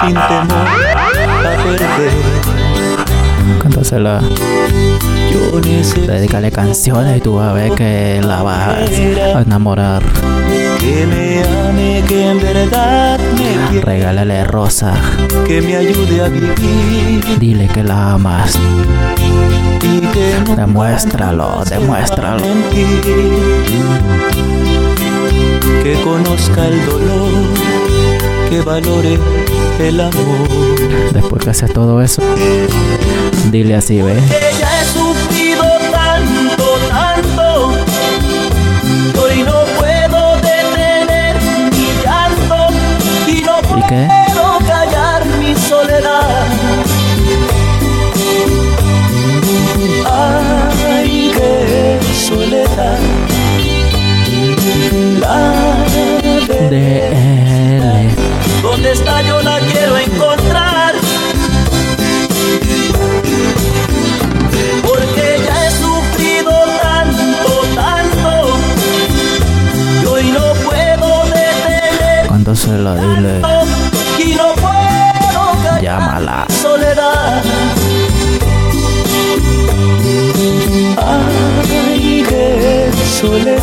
sin 0.00 0.14
temor 0.28 0.68
a 0.94 1.08
perder. 1.40 2.12
Cántasela. 3.62 4.20
Yo 5.32 5.60
necesito 5.60 6.12
Dedícale 6.12 6.50
canciones 6.50 7.16
y 7.16 7.20
tú 7.20 7.36
vas 7.36 7.48
a 7.50 7.52
ver 7.54 7.72
que 7.72 8.20
la 8.22 8.42
vas 8.42 8.68
a 8.68 9.40
enamorar. 9.40 10.02
que 10.78 11.06
me 11.06 11.42
ame, 11.68 12.02
que 12.06 12.30
en 12.32 12.40
verdad 12.40 13.18
me. 13.72 13.80
Regálale 13.80 14.44
rosa. 14.44 14.92
que 15.46 15.62
me 15.62 15.76
ayude 15.76 16.22
a 16.22 16.28
vivir 16.28 17.38
Dile 17.38 17.66
que 17.68 17.82
la 17.82 18.12
amas. 18.12 18.58
y 19.82 20.00
que 20.00 20.34
Demuéstralo, 20.54 21.64
demuéstralo. 21.64 22.42
mentir. 22.44 23.00
Que 25.82 26.00
conozca 26.02 26.66
el 26.66 26.84
dolor, 26.86 27.30
que 28.50 28.60
valore 28.62 29.18
el 29.78 30.00
amor. 30.00 30.48
Después 31.12 31.42
que 31.44 31.50
haces 31.50 31.72
todo 31.72 32.02
eso, 32.02 32.22
dile 33.50 33.74
así, 33.74 34.02
¿ves? 34.02 34.22
Que 34.30 34.58
ya 34.58 34.80
he 34.80 34.84
sufrido 34.84 35.64
tanto, 35.92 36.64
tanto. 36.88 37.68
Hoy 39.22 39.42
no 39.42 39.64
puedo 39.78 40.36
detener 40.36 41.36
mi 41.72 41.88
llanto 42.04 42.68
y 43.28 43.42
no 43.42 43.78
¿Y 43.78 43.82
qué? 43.88 44.15
La 55.26 55.84
De 56.70 57.08
él. 57.76 58.10
¿Dónde 58.62 58.92
está? 58.92 59.22
Yo 59.22 59.42
la 59.42 59.58
quiero 59.58 59.98
encontrar. 59.98 60.94
Porque 64.86 65.40
ya 65.44 65.66
he 65.66 65.70
sufrido 65.72 66.52
tanto, 66.80 67.50
tanto. 67.74 68.30
Y 70.00 70.06
hoy 70.06 70.24
no 70.30 70.54
puedo 70.64 71.24
detener. 71.24 72.28
Cántasela, 72.28 72.94
dile. 72.94 73.42
Y 74.24 74.34
no 74.36 74.54
puedo 74.54 75.80
Llámala. 75.82 76.46
soledad. 76.62 77.42
Ay, 81.04 82.24
qué 82.28 82.90
soledad. 83.20 83.55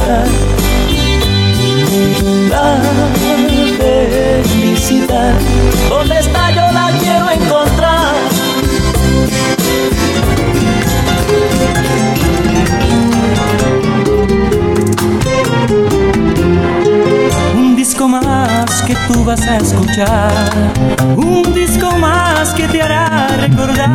Tú 19.07 19.23
vas 19.23 19.41
a 19.47 19.57
escuchar. 19.57 20.31
Un 21.15 21.53
disco 21.53 21.91
más 21.97 22.53
que 22.53 22.67
te 22.67 22.81
hará 22.81 23.27
recordar 23.39 23.89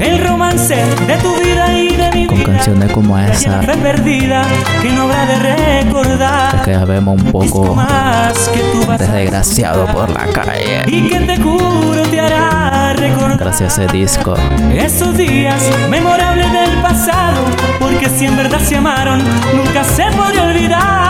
el 0.00 0.26
romance 0.26 0.74
de 1.06 1.16
tu 1.18 1.34
vida 1.36 1.72
y 1.72 1.96
de 1.96 2.10
mi 2.12 2.26
Con 2.26 2.38
vida. 2.38 2.52
canciones 2.52 2.92
como 2.92 3.18
esa, 3.18 3.62
fe 3.62 3.76
perdida 3.76 4.42
que 4.82 4.90
no 4.90 5.02
habrá 5.02 5.26
de 5.26 5.82
recordar. 5.82 6.62
que 6.64 6.76
vemos 6.76 7.20
un 7.22 7.32
poco 7.32 7.74
más 7.74 8.32
que 8.48 8.60
tú 8.72 8.86
vas 8.86 8.98
de 8.98 9.06
a 9.06 9.12
desgraciado 9.12 9.86
por 9.86 10.10
la 10.10 10.26
calle. 10.26 10.82
y 10.86 11.08
que 11.08 11.20
te 11.20 11.36
juro 11.40 12.02
te 12.10 12.20
hará 12.20 12.92
recordar 12.94 13.38
Gracias 13.38 13.78
a 13.78 13.84
ese 13.84 13.92
disco. 13.92 14.34
esos 14.74 15.16
días 15.16 15.62
memorables 15.90 16.50
del 16.52 16.70
pasado, 16.82 17.44
porque 17.80 18.08
si 18.08 18.26
en 18.26 18.36
verdad 18.36 18.60
se 18.60 18.76
amaron, 18.76 19.18
nunca 19.54 19.84
se 19.84 20.04
podrá 20.16 20.44
olvidar. 20.44 21.03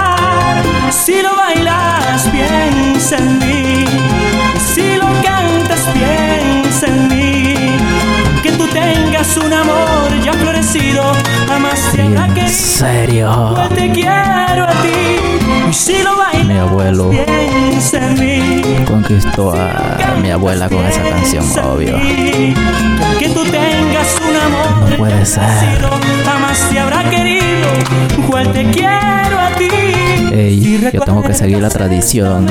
Si 0.90 1.22
lo 1.22 1.36
bailas, 1.36 2.28
piensa 2.28 3.16
en 3.16 3.38
mí, 3.38 3.84
si 4.74 4.96
lo 4.96 5.06
cantas, 5.22 5.80
piensa 5.92 6.86
en 6.86 7.08
mí. 7.08 7.54
Que 8.42 8.52
tú 8.52 8.66
tengas 8.68 9.36
un 9.36 9.52
amor 9.52 10.22
ya 10.22 10.32
florecido, 10.32 11.12
jamás 11.48 11.80
En 11.94 12.48
serio. 12.48 13.54
Yo 13.56 13.68
te 13.74 13.90
quiero 13.92 14.64
a 14.64 14.82
ti, 14.82 15.33
Mi 16.46 16.58
abuelo 16.58 17.10
conquistó 18.86 19.52
a 19.52 20.16
mi 20.22 20.30
abuela 20.30 20.68
con 20.68 20.84
esa 20.86 21.02
canción, 21.02 21.44
obvio. 21.64 21.98
Que 23.18 23.28
tú 23.28 23.44
tengas 23.44 24.20
un 24.20 24.36
amor 24.36 24.90
No 24.90 24.96
puede 24.96 25.24
ser. 25.24 25.42
jamás 26.24 26.68
te 26.70 26.78
habrá 26.78 27.08
querido, 27.10 27.68
igual 28.18 28.52
te 28.52 28.70
quiero 28.70 29.40
a 29.40 29.50
ti. 29.56 29.68
Ey, 30.32 30.90
yo 30.92 31.00
tengo 31.00 31.22
que 31.22 31.34
seguir 31.34 31.58
la 31.58 31.70
tradición. 31.70 32.46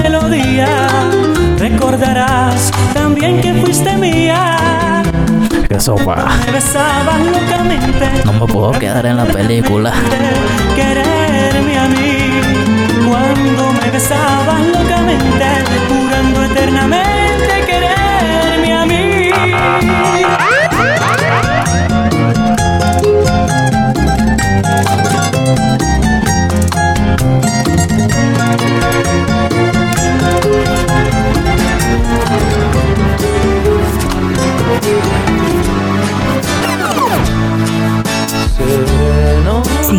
recordarás 1.58 2.72
también 2.94 3.42
que 3.42 3.54
fuiste 3.54 3.96
mía. 3.96 5.04
Que 5.68 5.80
sopa. 5.80 6.28
No 8.26 8.34
me 8.34 8.48
puedo 8.48 8.72
quedar 8.74 9.06
en 9.06 9.18
la 9.18 9.26
película. 9.26 9.94
Quererme 10.76 11.78
a 11.78 11.88
mí 11.88 12.13
cuando 13.24 13.74
me 13.74 13.90
besabas 13.90 14.62
locamente, 14.68 15.46
jurando 15.88 16.44
eternamente 16.44 17.03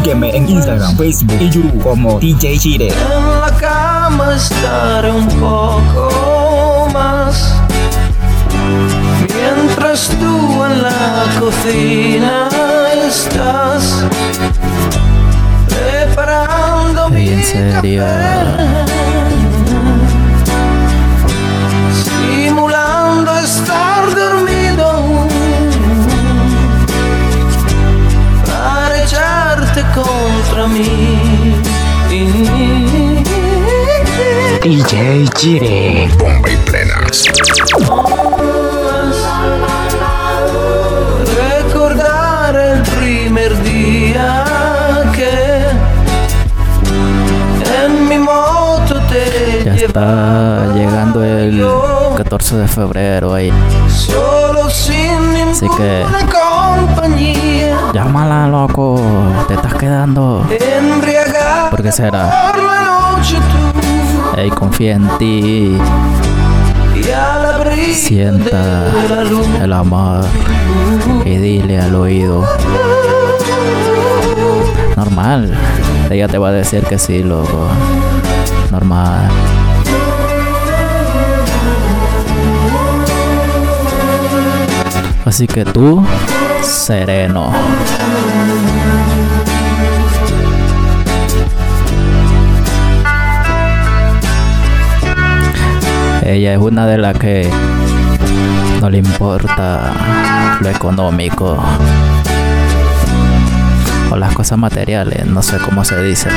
Sígueme 0.04 0.36
en 0.36 0.46
Instagram, 0.50 0.98
Facebook 0.98 1.38
y 1.40 1.48
YouTube 1.48 1.82
como 1.82 2.20
DJ 2.20 2.58
Chire. 2.58 2.88
en 2.88 3.40
la 3.40 3.50
cama 3.58 4.34
estaré 4.34 5.10
un 5.10 5.26
poco 5.40 6.90
más. 6.92 7.54
Mientras 9.34 10.10
tú 10.20 10.62
en 10.62 10.82
la 10.82 11.24
cocina 11.40 12.50
estás 13.08 14.04
preparando 15.70 17.08
mi 17.08 17.26
en 17.26 17.42
serio. 17.42 18.04
simulando 18.04 19.03
contra 30.74 30.82
mí. 30.82 31.62
DJ 34.62 35.28
Chire. 35.36 36.08
Recordar 41.32 42.54
el 42.56 42.82
primer 42.82 43.62
día 43.62 44.44
que 45.14 45.64
en 47.84 48.08
mi 48.08 48.18
moto 48.18 49.00
te 49.08 49.62
Ya 49.64 49.74
está 49.74 50.72
llegando 50.74 51.24
el 51.24 51.64
14 52.16 52.56
de 52.56 52.68
febrero 52.68 53.34
ahí. 53.34 53.52
Solo 53.88 54.68
sin 54.70 54.92
Así 55.50 55.66
que- 55.76 56.04
ninguna 56.04 56.26
compañía 56.30 57.43
Llámala, 57.94 58.48
loco. 58.48 59.00
Te 59.46 59.54
estás 59.54 59.74
quedando. 59.74 60.44
Embriagado 60.50 61.70
¿Por 61.70 61.80
qué 61.80 61.92
será? 61.92 62.52
Ey, 64.36 64.50
confía 64.50 64.96
en 64.96 65.08
ti. 65.16 65.78
Sienta 67.94 68.86
el 69.62 69.72
amor. 69.72 70.24
Y 71.24 71.36
dile 71.36 71.78
al 71.78 71.94
oído. 71.94 72.44
Normal. 74.96 75.56
Ella 76.10 76.26
te 76.26 76.38
va 76.38 76.48
a 76.48 76.52
decir 76.52 76.82
que 76.82 76.98
sí, 76.98 77.22
loco. 77.22 77.68
Normal. 78.72 79.30
Así 85.24 85.46
que 85.46 85.64
tú, 85.64 86.04
sereno. 86.64 87.52
Ella 96.24 96.54
es 96.54 96.58
una 96.58 96.86
de 96.86 96.98
las 96.98 97.18
que 97.18 97.50
no 98.80 98.90
le 98.90 98.98
importa 98.98 99.92
lo 100.60 100.68
económico 100.68 101.62
o 104.10 104.16
las 104.16 104.32
cosas 104.34 104.58
materiales, 104.58 105.26
no 105.26 105.42
sé 105.42 105.58
cómo 105.58 105.84
se 105.84 106.02
dice. 106.02 106.30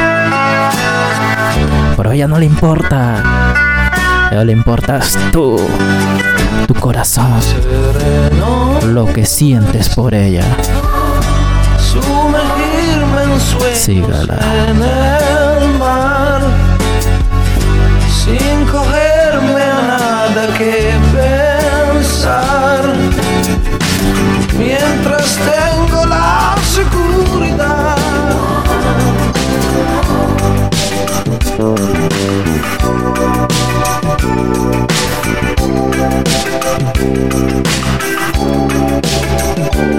Pero 1.95 2.11
ella 2.11 2.27
no 2.27 2.37
le 2.37 2.45
importa. 2.45 3.23
Ella 4.31 4.43
le 4.43 4.51
importas 4.51 5.17
tú, 5.31 5.57
tu 6.65 6.73
corazón, 6.73 7.31
lo 8.93 9.05
que 9.05 9.25
sientes 9.25 9.89
por 9.89 10.13
ella. 10.13 10.43
Sumergirme 11.77 13.23
en 13.23 13.39
sueños 13.39 13.77
Sígala. 13.77 14.39
en 14.69 14.81
el 14.83 15.77
mar 15.79 16.41
Sin 18.09 18.65
cogerme 18.65 19.61
a 19.61 19.81
nada 19.87 20.57
que 20.57 20.93
pensar 21.13 22.83
Mientras 24.57 25.37
tengo 25.37 26.05
la 26.05 26.55
seguridad 26.75 27.97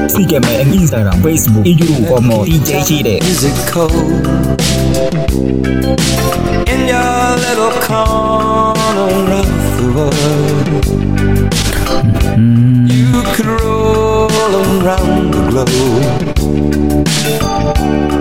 Sígueme 0.09 0.61
en 0.63 0.75
Instagram, 0.75 1.23
Facebook 1.23 1.63
y 1.65 1.77
YouTube 1.77 2.09
como 2.09 2.45
DJ 2.45 2.83
Chire. 2.85 3.19
Is 3.19 3.45
it 3.45 3.55
cold 3.73 3.93
in 6.69 6.87
your 6.87 7.37
little 7.39 7.73
corner 7.87 9.33
of 9.33 9.47
the 9.77 9.87
world? 9.95 10.87
Mm, 12.37 12.89
You 12.91 13.23
could 13.35 13.47
roll 13.47 14.29
around 14.83 15.33
the 15.33 15.43
globe 15.51 16.05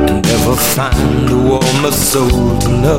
and 0.10 0.26
never 0.26 0.56
find 0.56 1.30
a 1.30 1.36
warmer 1.36 1.92
soul 1.92 2.60
to 2.60 2.70
know. 2.70 2.98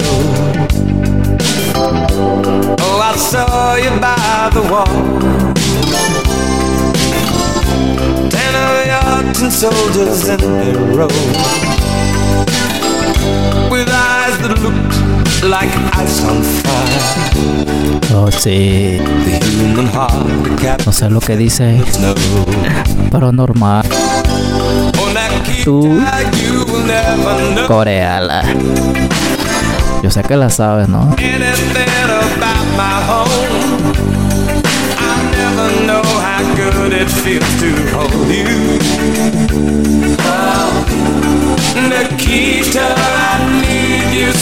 Soldiers 9.59 10.29
in 10.29 10.41
a 10.41 10.73
row 10.95 11.09
with 13.71 13.89
eyes 13.91 14.39
that 14.39 14.55
looked 14.63 14.95
like 15.43 15.69
ice 15.99 16.23
on 16.25 16.43
fire. 16.63 17.03
oh, 18.15 18.31
sí, 18.31 18.99
The 19.25 19.39
human 19.51 19.87
heart 19.89 20.61
cap 20.61 20.81
no 20.87 20.93
sé 20.93 21.11
lo 21.11 21.21
que 21.21 21.37
dice, 21.37 21.83
no. 22.01 22.15
pero 23.11 23.33
normal. 23.33 23.85
On 25.03 25.15
that 25.15 25.33
key 25.45 25.65
Tú. 25.65 25.99
Coreala. 27.67 28.43
Yo 30.03 30.11
sé 30.11 30.23
que 30.23 30.37
la 30.37 30.51
sabes, 30.51 30.89
¿no? 30.89 31.01
anything 31.19 31.89
about 32.07 32.67
my 32.77 33.03
home. 33.09 33.93
I 35.01 35.03
never 35.35 35.69
know 35.87 36.03
how 36.23 36.43
good 36.55 36.93
it 36.93 37.09
feels 37.11 37.48
to 37.61 37.71
hold 37.93 38.29
you. 38.29 38.79
Need 43.61 44.13
you 44.15 44.33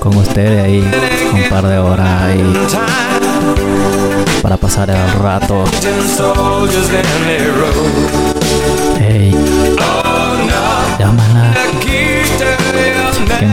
Con 0.00 0.16
ustedes 0.16 0.64
ahí 0.64 0.90
un 1.32 1.48
par 1.50 1.66
de 1.66 1.78
horas 1.78 2.22
ahí 2.22 2.52
para 4.42 4.56
pasar 4.56 4.90
el 4.90 5.12
rato. 5.20 5.64
Hey, 8.98 9.34
llámala. 10.98 11.83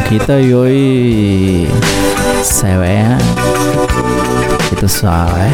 Quita 0.10 0.40
y 0.42 0.52
hoy 0.54 1.68
se 2.44 2.78
vean. 2.78 3.20
Y 4.72 4.76
tú 4.76 4.90
sabes. 4.90 5.54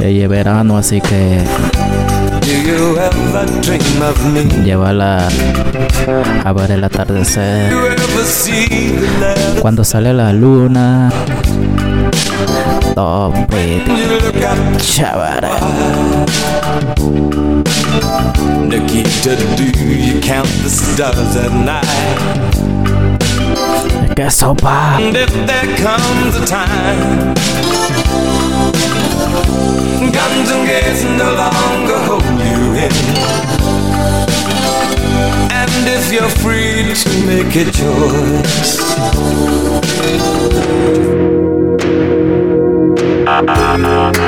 Y 0.00 0.20
es 0.20 0.28
verano, 0.28 0.76
así 0.76 1.00
que 1.00 1.42
llévala 4.64 5.28
a 6.44 6.52
ver 6.52 6.70
el 6.72 6.84
atardecer. 6.84 7.72
Cuando 9.60 9.84
sale 9.84 10.12
la 10.12 10.32
luna. 10.32 11.10
Todo 12.94 13.32
pretty, 13.48 13.90
You 18.22 18.28
look 18.28 18.38
at. 18.38 18.68
Nikita, 18.68 19.36
do 19.56 19.64
you 19.88 20.20
count 20.20 20.48
the 20.62 20.70
stars 20.70 21.36
at 21.36 21.52
night? 21.52 22.52
¡Qué 24.14 24.30
sopa! 24.30 24.98
And 25.00 25.16
if 25.16 25.32
there 25.46 25.76
comes 25.76 26.36
a 26.36 26.44
time 26.44 27.34
Guns 30.12 30.50
and 30.50 30.66
gates 30.66 31.04
no 31.04 31.34
longer 31.34 31.98
hold 32.06 32.22
you 32.22 32.74
in 32.84 32.92
And 35.50 35.88
if 35.88 36.12
you're 36.12 36.28
free 36.28 36.94
to 36.94 37.10
make 37.26 37.56
a 37.56 37.64
choice 37.70 38.78
ah, 43.26 43.42
ah, 43.48 43.76
ah, 43.84 44.21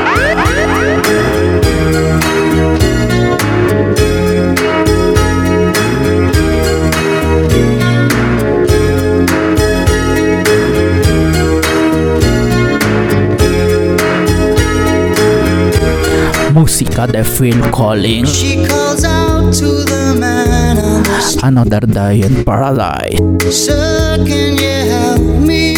Música 16.94 17.07
de 17.12 17.24
Phil 17.24 17.61
Collins. 17.72 18.30
She 18.30 18.64
calls 18.68 19.02
out 19.04 19.52
to 19.54 19.83
the 19.85 20.14
man 20.16 20.78
on 20.78 21.02
the 21.02 21.20
street. 21.20 21.42
Another 21.42 21.80
Day 21.80 22.20
in 22.20 22.44
Paradise. 22.44 23.18
Sir, 23.50 24.22
can 24.24 24.54
you 24.54 24.90
help 24.92 25.20
me? 25.42 25.74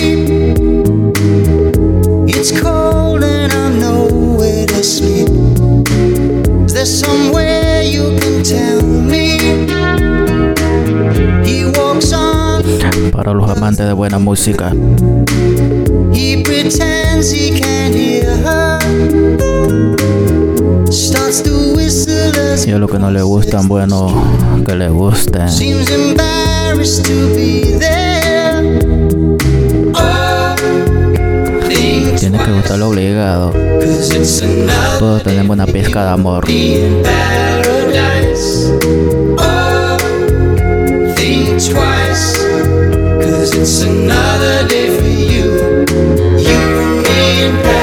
It's 2.29 2.53
cold 2.61 3.25
and 3.25 3.51
I'm 3.51 3.81
nowhere 3.81 4.67
to 4.67 4.85
sleep. 4.85 5.29
Is 6.67 6.75
there 6.75 6.85
somewhere 6.85 7.81
you 7.81 8.19
can 8.21 8.43
tell 8.45 8.83
me? 8.83 9.39
He 11.49 11.65
walks 11.65 12.13
on, 12.13 12.63
Para 13.11 13.33
los 13.33 13.51
amantes 13.51 13.87
de 13.87 13.95
buena 13.95 14.19
música. 14.19 14.71
he 16.13 16.43
pretends 16.43 17.31
he 17.31 17.59
can't 17.59 17.95
hear 17.95 18.37
her. 18.45 18.66
Y 22.67 22.73
a 22.73 22.79
los 22.79 22.91
que 22.91 22.99
no 22.99 23.11
le 23.11 23.23
gustan, 23.23 23.69
bueno, 23.69 24.25
que 24.67 24.75
le 24.75 24.89
gusten. 24.89 25.49
Tiene 32.19 32.39
que 32.39 32.53
gustarle 32.53 32.85
obligado. 32.85 33.53
Todos 34.99 35.23
tenemos 35.23 35.55
una 35.55 35.67
pizca 35.67 36.05
de 36.05 36.11
amor. 36.11 36.47
Cause 43.47 43.55
it's 43.55 43.83
another 43.83 44.67
day 44.67 44.89
for 44.99 45.07
you. 45.07 45.85
You 46.37 47.05
and 47.07 47.76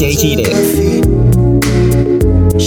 She 0.00 0.36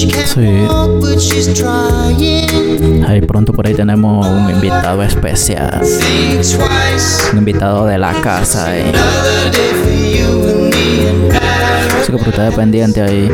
can't 0.08 0.28
Sí. 0.28 0.68
walk, 0.68 1.00
but 1.02 1.18
she's 1.20 1.48
trying. 1.54 3.04
Ahí 3.08 3.22
pronto 3.22 3.52
por 3.54 3.66
ahí 3.66 3.74
tenemos 3.74 4.28
un 4.28 4.52
invitado 4.52 5.02
especial. 5.02 5.82
Think 5.82 6.42
twice. 6.42 7.32
Un 7.32 7.40
invitado 7.40 7.88
de 7.88 7.98
la 7.98 8.14
casa. 8.22 8.78
eh. 8.78 8.84
Another 8.90 9.52
day 9.52 9.72
for 9.82 9.92
you 10.16 10.48
and 10.48 10.76
me 10.76 11.10
in 11.10 11.28
paradise. 11.30 12.04
Así 12.04 12.12
que 12.12 12.18
por 12.20 12.28
ustedes 12.28 12.54
pendientes 12.54 13.10
ahí. 13.10 13.28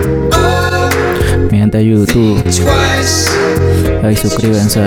Mi 1.52 1.58
gente 1.58 1.80
de 1.80 1.86
YouTube. 1.88 2.42
Ahí 4.02 4.16
suscríbanse. 4.16 4.80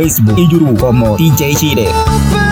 Facebook 0.00 0.38
y 0.38 0.48
YouTube 0.48 0.80
como 0.80 1.14
DJ 1.18 1.54
Chile. 1.56 2.49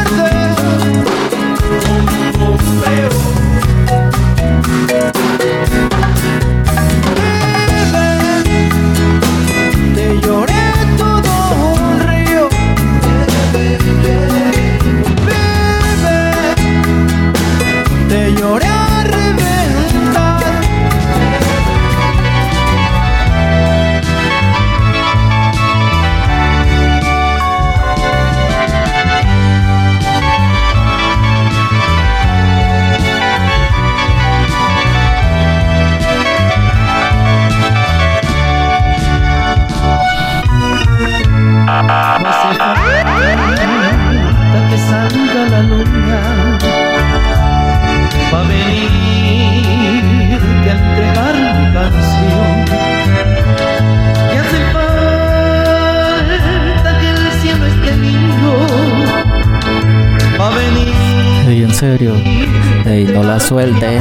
suerte. 63.58 63.96
¿eh? 63.96 64.00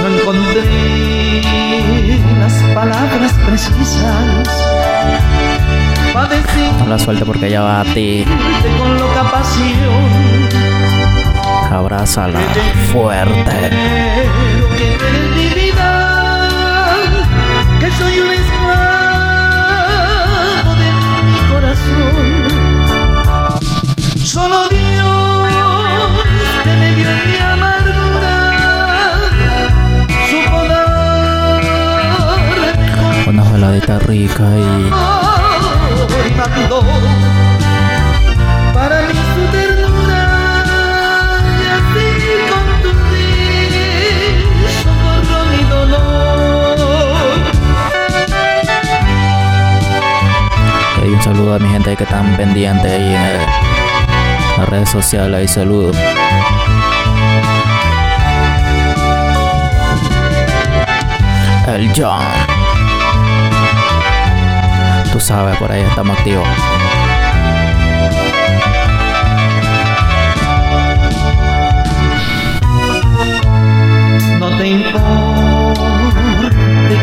No 0.00 0.08
encontré 0.08 1.42
las 2.40 2.54
palabras 2.74 3.32
precisas. 3.46 4.48
Habla 6.80 6.98
suerte 6.98 7.26
porque 7.26 7.48
ella 7.48 7.60
va 7.60 7.80
a 7.80 7.84
ti. 7.84 8.24
Abrázala 11.70 12.40
fuerte. 12.90 13.72
hija 34.42 34.58
y... 34.58 34.90
Para 38.74 39.02
mí 39.02 39.14
su 39.34 39.42
ternura 39.52 40.22
y 41.60 41.64
así 41.76 42.08
con 42.50 42.64
contundir 42.82 44.40
socorro 44.82 45.38
mi 45.50 45.62
dolor. 45.68 46.78
Y 51.04 51.08
un 51.08 51.22
saludo 51.22 51.54
a 51.54 51.58
mi 51.58 51.68
gente 51.68 51.96
que 51.96 52.04
están 52.04 52.36
pendientes 52.36 52.90
ahí 52.90 53.14
en, 53.14 53.40
las 54.58 54.68
redes 54.68 54.88
sociales, 54.88 55.40
ahí 55.40 55.48
saludos. 55.48 55.96
El 61.68 61.92
John 61.96 62.61
sabes, 65.22 65.56
por 65.56 65.70
ahí 65.70 65.82
estamos 65.82 66.18
activos. 66.18 66.44
No 74.40 74.48
te 74.58 74.66
importe 74.66 75.80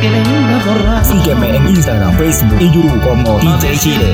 que 0.02 0.10
venga 0.10 0.60
borrar. 0.66 1.06
Sígueme 1.06 1.56
en 1.56 1.70
Instagram, 1.70 2.18
Facebook 2.18 2.58
y 2.60 2.70
YouTube 2.72 3.02
como 3.02 3.40
DJ 3.40 3.78
Chile. 3.78 4.06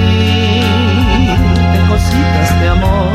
De 1.73 1.79
cositas 1.87 2.59
de 2.61 2.69
amor. 2.69 3.09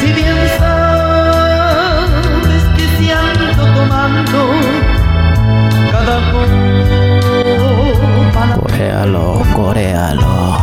Si 0.00 0.12
bien 0.12 0.36
sabes 0.58 2.64
que 2.76 2.84
si 2.98 3.12
ando 3.12 3.64
tomando 3.74 4.40
cada 5.92 6.32
cosa. 6.32 7.21
Coréalo, 8.50 9.40
coréalo. 9.54 10.58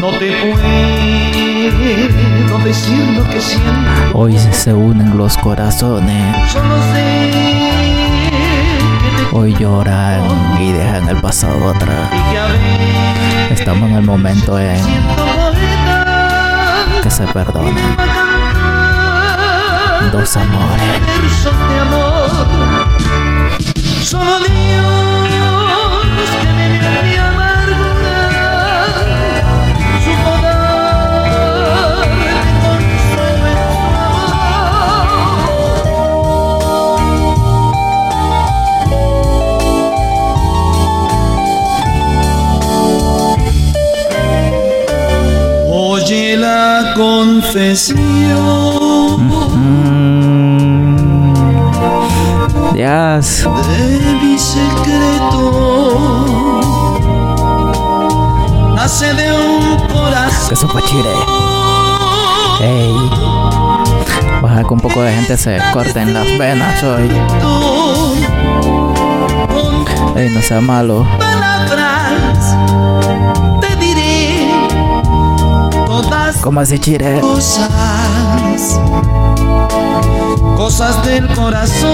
no 0.00 0.10
te 0.18 0.32
puedo 0.40 0.56
decir 2.64 3.04
lo 3.16 3.24
que 3.28 3.40
siento, 3.40 3.70
Hoy 4.14 4.38
se 4.38 4.72
unen 4.72 5.18
los 5.18 5.36
corazones. 5.38 6.52
solo 6.52 6.76
sé 6.92 7.30
que 7.32 7.40
te 9.30 9.36
Hoy 9.36 9.56
lloran 9.58 10.22
y 10.60 10.70
dejan 10.72 11.08
el 11.08 11.20
pasado 11.20 11.70
atrás. 11.70 12.10
Estamos 13.50 13.90
en 13.90 13.96
el 13.96 14.02
momento 14.02 14.56
en 14.58 14.80
que 17.02 17.10
se 17.10 17.24
cantar 17.24 17.64
Dos 20.12 20.36
amores. 20.36 21.00
Solo 24.02 24.38
Dios 24.38 24.95
confesión. 47.76 49.28
Mm. 49.54 51.34
Dios. 52.72 53.46
de 53.68 53.88
mi 54.22 54.38
secreto 54.38 55.42
nace 58.74 59.12
de 59.14 59.32
un 59.32 59.76
corazón 59.88 60.48
Que 60.48 60.56
sopa 60.56 60.80
chile. 60.82 61.10
Ey. 62.62 62.94
Baja 64.40 64.62
que 64.62 64.74
un 64.74 64.80
poco 64.80 65.02
de 65.02 65.12
gente 65.12 65.36
se 65.36 65.58
corten 65.72 66.14
las 66.14 66.26
venas 66.38 66.82
hoy. 66.82 67.10
Ey, 70.16 70.30
no 70.30 70.40
sea 70.40 70.62
malo. 70.62 71.06
palabras 71.18 71.85
¿Cómo 76.46 76.60
así 76.60 76.78
chile? 76.78 77.20
cosas 77.20 77.68
cosas 80.56 81.04
del 81.04 81.26
corazón 81.34 81.90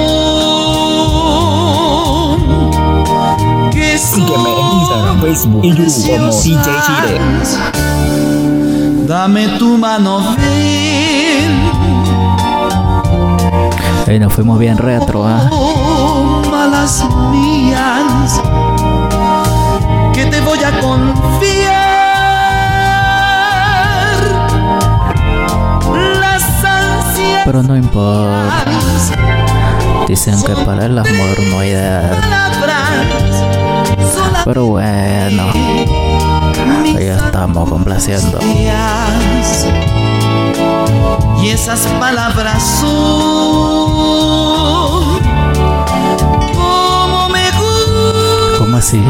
que 3.71 3.97
Sígueme 3.97 4.51
en 4.51 4.67
Instagram, 4.79 5.21
Facebook 5.23 5.65
y 5.65 5.71
YouTube 5.71 6.19
como 6.19 6.33
DJ 6.43 6.71
Chile. 6.85 7.19
Dame 9.07 9.49
tu 9.59 9.79
mano, 9.79 10.21
ven, 10.37 11.73
Ey, 14.07 14.19
nos 14.19 14.35
fuimos 14.35 14.59
bien 14.59 14.77
retro, 14.77 15.27
¿ah? 15.27 15.49
toma 15.49 16.67
las 16.67 17.03
mías, 17.31 18.39
que 20.13 20.27
te 20.27 20.43
voy 20.43 20.59
a 20.63 20.79
confiar. 20.79 21.62
Pero 27.53 27.63
no 27.65 27.77
importa. 27.77 28.65
Dicen 30.09 30.43
que 30.43 30.55
para 30.65 30.87
el 30.87 30.99
amor 30.99 31.39
no 31.51 31.59
hay 31.59 31.73
edad. 31.73 32.17
Pero 34.47 34.65
bueno, 34.69 35.51
ahí 35.53 37.09
estamos 37.09 37.69
complaciendo. 37.69 38.39
Y 41.43 41.51
esas 41.51 41.81
palabras 42.01 42.63
son 42.81 42.89
como 46.55 47.29
me 47.29 47.51
gustan. 47.51 48.59
¿Cómo 48.61 48.79
así? 48.79 49.05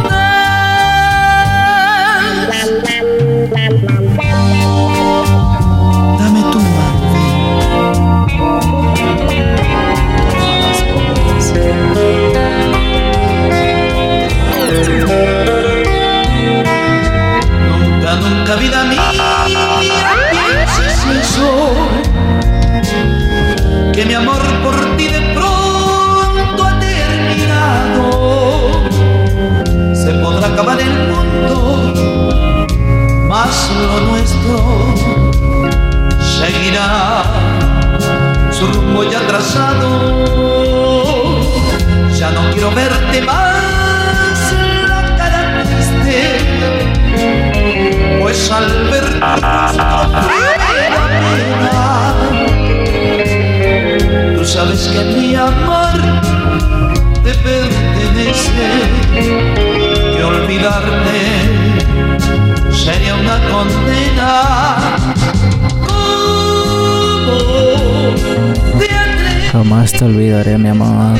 Te 70.03 70.07
olvidaré, 70.07 70.59
mi 70.59 70.69
amor. 70.69 71.17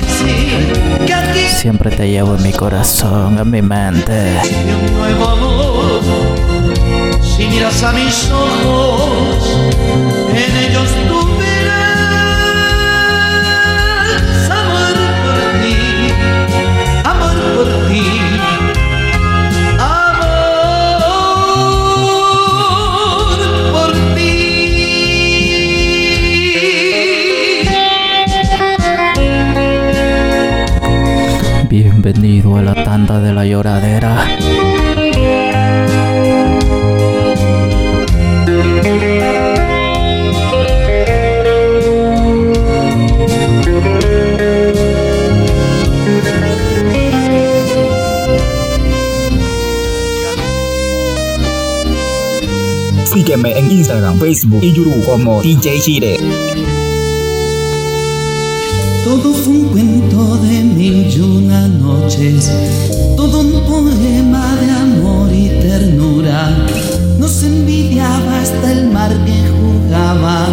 Siempre 1.49 1.91
te 1.93 2.09
llevo 2.09 2.35
en 2.35 2.43
mi 2.43 2.53
corazón, 2.53 3.39
en 3.39 3.49
mi 3.49 3.63
mente. 3.63 4.41
Si 7.23 7.47
miras 7.47 7.81
a 7.85 7.93
mis 7.93 8.29
ojos, 8.31 9.57
en 10.35 10.57
ellos 10.65 10.89
tú 11.07 11.22
Bienvenido 32.13 32.59
a 32.59 32.63
la 32.63 32.75
tanda 32.85 33.21
de 33.21 33.33
la 33.33 33.47
lloradera. 33.47 34.27
Sígueme 53.07 53.59
en 53.59 53.71
Instagram, 53.71 54.19
Facebook 54.19 54.63
y 54.63 54.73
YouTube 54.75 55.07
como 55.07 55.41
DJ 55.41 55.81
Chile. 55.81 56.19
Todo 59.05 59.33
fue 59.35 59.53
un 59.55 59.65
cuento 59.69 60.37
de 60.39 60.63
mil 60.63 61.07
y 61.15 61.21
una 61.21 61.67
noches, 61.69 62.51
todo 63.17 63.41
un 63.41 63.53
poema 63.65 64.55
de 64.57 64.71
amor 64.71 65.33
y 65.33 65.49
ternura. 65.61 66.51
Nos 67.19 67.43
envidiaba 67.43 68.41
hasta 68.41 68.73
el 68.73 68.91
mar 68.91 69.11
que 69.25 69.43
jugaba 69.59 70.47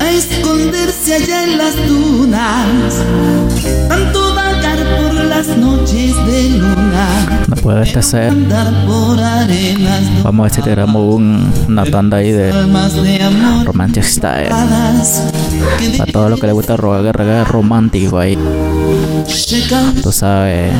a 0.00 0.10
esconderse 0.10 1.14
allá 1.14 1.44
en 1.44 1.58
las 1.58 1.74
dunas. 1.88 2.94
Tanto 3.88 4.34
vagar 4.34 4.78
por 4.98 5.14
las 5.24 5.48
noches 5.56 6.14
de 6.26 6.50
luna. 6.50 7.44
No 7.48 7.56
puede 7.56 7.82
este 7.82 8.02
ser. 8.02 8.30
Andar 8.30 8.72
por 8.86 9.18
arenas 9.20 10.02
Vamos 10.22 10.40
a 10.40 10.42
ver 10.44 10.52
si 10.52 10.62
tiramos 10.62 11.14
un- 11.14 11.52
una 11.68 11.84
tanda 11.84 12.16
ahí 12.18 12.32
de 12.32 12.52
romantic 13.64 14.02
style. 14.04 14.48
A 16.00 16.06
todo 16.06 16.28
lo 16.28 16.36
que 16.36 16.46
le 16.46 16.52
gusta 16.52 16.76
rogar, 16.76 17.16
reggae 17.16 17.44
romántico 17.44 18.18
ahí. 18.18 18.36
Tú 20.02 20.12
sabes. 20.12 20.72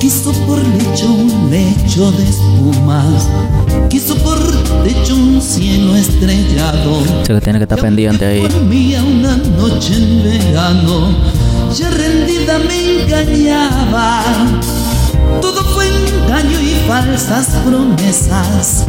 Quiso 0.00 0.32
por 0.46 0.58
lecho 0.58 1.12
un 1.12 1.50
lecho 1.50 2.10
de 2.12 2.24
espumas. 2.24 3.28
Quiso 3.88 4.16
por 4.16 4.38
techo 4.82 5.14
un 5.14 5.40
cielo 5.42 5.94
estrellado. 5.96 7.02
Sé 7.26 7.34
que 7.34 7.40
tiene 7.40 7.58
que 7.58 7.64
estar 7.64 7.80
pendiente 7.80 8.24
ahí. 8.24 8.48
Una 9.20 9.36
noche 9.36 9.94
en 9.94 10.22
verano, 10.24 11.14
ya 11.76 11.90
rendida 11.90 12.58
me 12.58 13.02
engañaba. 13.02 14.22
Todo 15.40 15.62
fue 15.64 15.86
y 15.86 16.09
falsas 16.90 17.46
promesas. 17.64 18.84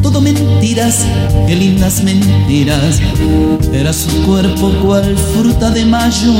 Todo 0.00 0.20
mentiras, 0.20 1.04
qué 1.48 1.56
lindas 1.56 2.04
mentiras. 2.04 3.00
Era 3.72 3.92
su 3.92 4.22
cuerpo 4.22 4.72
cual 4.80 5.16
fruta 5.34 5.70
de 5.70 5.84
mayo, 5.84 6.34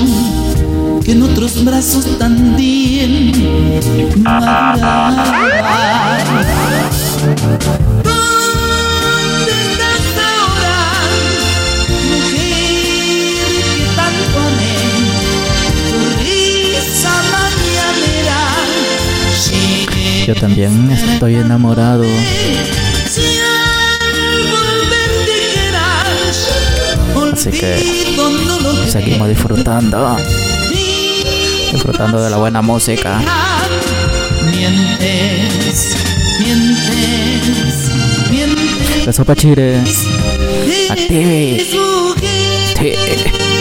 que 1.04 1.10
en 1.10 1.22
otros 1.24 1.64
brazos 1.64 2.06
maduraba. 4.22 5.18
¿Dónde 5.42 5.91
también 20.42 20.90
estoy 20.90 21.36
enamorado. 21.36 22.04
Así 27.32 27.50
que 27.50 27.78
Seguimos 28.88 29.28
disfrutando. 29.28 30.16
Disfrutando 31.70 32.20
de 32.20 32.28
la 32.30 32.38
buena 32.38 32.60
música. 32.60 33.22
Mientes, 34.50 35.94
mientes, 36.40 37.90
mientes. 38.28 39.06
La 39.06 39.12
sopa 39.12 39.36
chire. 39.36 39.80
Active. 40.90 41.66
Sí. 42.76 43.51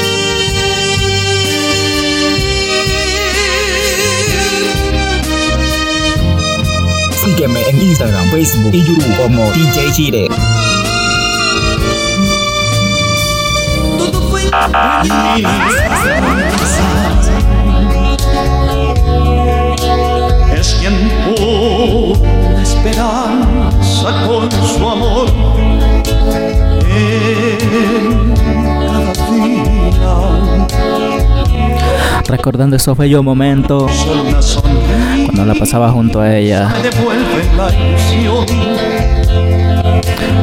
Sígueme 7.42 7.68
en 7.70 7.82
Instagram, 7.82 8.30
Facebook 8.30 8.72
y 8.72 8.84
YouTube 8.86 9.18
como 9.18 9.52
DJ 9.54 9.92
Chile. 9.94 10.28
Todo 13.98 14.22
fue 14.30 14.44
Es 20.56 20.80
tiempo 20.80 22.14
de 22.20 22.62
esperanza 22.62 24.28
con 24.28 24.52
su 24.52 24.88
amor 24.88 25.28
en 26.86 28.34
cada 28.44 29.16
día. 29.32 29.82
Recordando 32.28 32.76
esos 32.76 32.96
bellos 32.96 33.24
momentos 33.24 33.92
Solo 33.92 34.24
una 34.26 34.42
sonrisa 34.44 35.11
cuando 35.42 35.54
la 35.56 35.60
pasaba 35.60 35.90
junto 35.90 36.22
a 36.22 36.36
ella. 36.36 36.70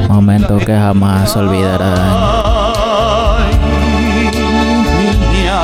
Momentos 0.09 0.65
que 0.65 0.73
jamás 0.75 1.37
olvidarán. 1.37 1.95
Ay, 3.39 3.55
niña, 5.31 5.61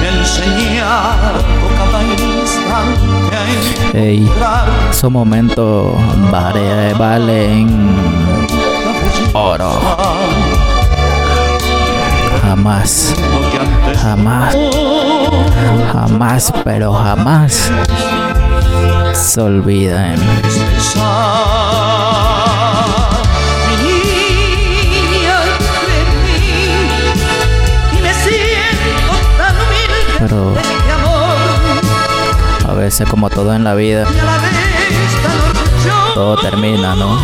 me 0.00 0.08
enseñaron 0.20 1.42
cada 1.76 2.02
instante 2.04 3.36
a 3.36 3.98
Ey, 3.98 4.18
encontrar 4.22 4.68
esos 4.90 5.10
momentos 5.10 5.92
vale- 6.30 6.94
valen 6.94 7.66
oro. 9.32 9.72
Jamás, 12.46 13.14
jamás, 14.00 14.54
jamás, 15.92 16.52
pero 16.64 16.92
jamás 16.92 17.70
se 19.12 19.40
olviden. 19.40 20.20
Pero 30.18 30.54
a 32.66 32.74
veces 32.74 33.08
como 33.08 33.28
todo 33.28 33.54
en 33.54 33.64
la 33.64 33.74
vida, 33.74 34.06
todo 36.14 36.36
termina, 36.38 36.94
¿no? 36.94 37.18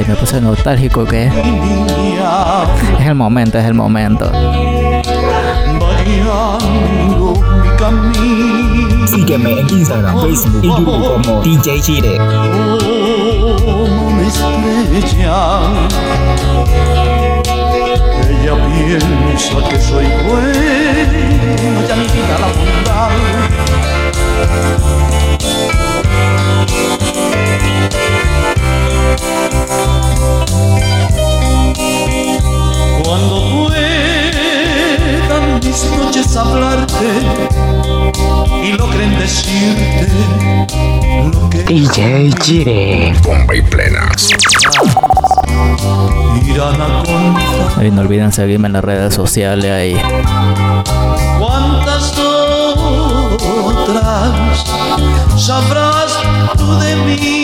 Ey, 0.00 0.06
me 0.06 0.16
puse 0.16 0.40
nostálgico 0.40 1.04
que 1.04 1.26
es 1.26 3.06
el 3.06 3.14
momento, 3.14 3.58
es 3.58 3.66
el 3.66 3.74
momento. 3.74 4.32
Sígueme 9.06 9.60
en 9.60 9.68
Instagram, 9.68 10.22
Facebook 10.22 10.64
y 10.64 10.68
YouTube 10.68 11.22
como 11.22 11.42
DJ 11.42 11.82
Chile. 11.82 12.14
Ella 18.30 18.54
piensa 18.56 19.68
que 19.68 19.78
soy 19.80 20.06
bueno, 20.26 21.82
ya 21.86 21.96
mi 21.96 22.06
vida 22.06 22.38
la 22.38 22.46
fundado. 22.56 23.10
Cuando 33.10 33.66
puedan 35.26 35.58
mis 35.64 35.84
noches 35.98 36.36
hablarte 36.36 37.08
y 38.62 38.72
logren 38.74 39.18
decirte 39.18 40.06
lo 41.32 41.50
que 41.50 41.64
DJ 41.64 42.32
Chile. 42.40 43.12
irán 46.46 46.80
a 46.80 47.02
contar 47.02 47.84
Y 47.84 47.90
no 47.90 48.02
olviden 48.02 48.30
seguirme 48.30 48.68
en 48.68 48.74
las 48.74 48.84
redes 48.84 49.12
sociales 49.12 49.72
ahí. 49.72 50.00
cuántas 51.40 52.16
otras 53.42 54.64
sabrás 55.36 56.16
tú 56.56 56.78
de 56.78 56.94
mí 56.94 57.40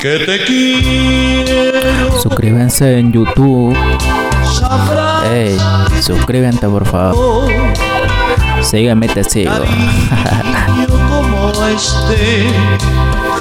que 0.00 0.18
te 0.20 0.44
quiero 0.44 1.71
Suscríbanse 2.22 2.98
en 2.98 3.12
YouTube. 3.12 3.76
sabrás 4.58 5.30
Ey, 5.30 5.58
suscríbete 6.00 6.68
por 6.68 6.86
favor. 6.86 7.50
Sígueme 8.60 9.08
te 9.08 9.24
sigo. 9.24 9.52
como 11.08 11.52
este 11.66 12.46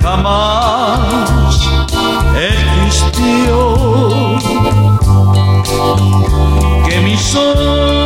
jamás 0.01 1.59
existió 2.36 3.78
que 6.86 6.99
mis 7.01 7.36
ojos 7.36 8.01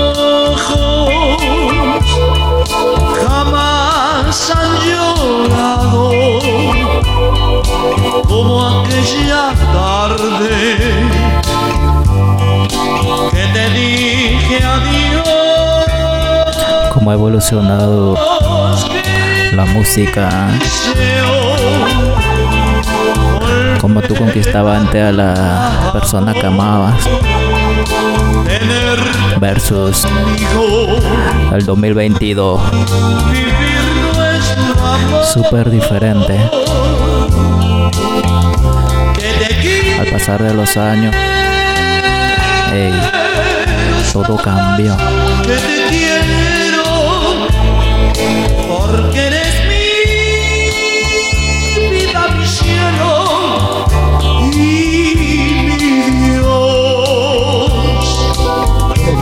Cómo 17.05 17.11
ha 17.11 17.13
evolucionado 17.13 18.15
la 19.53 19.65
música. 19.65 20.49
Cómo 23.79 24.01
tú 24.01 24.15
conquistabas 24.15 24.81
antes 24.81 25.03
a 25.03 25.11
la 25.11 25.91
persona 25.93 26.33
que 26.33 26.47
amabas. 26.47 26.95
Versus 29.39 30.07
el 31.53 31.63
2022. 31.63 32.71
vivir 32.71 33.53
nuestro 34.15 34.63
amor. 34.83 35.25
súper 35.25 35.69
diferente. 35.69 36.39
Al 39.99 40.07
pasar 40.07 40.41
de 40.41 40.55
los 40.55 40.75
años, 40.75 41.15
todo 44.23 44.37
cambió. 44.37 44.95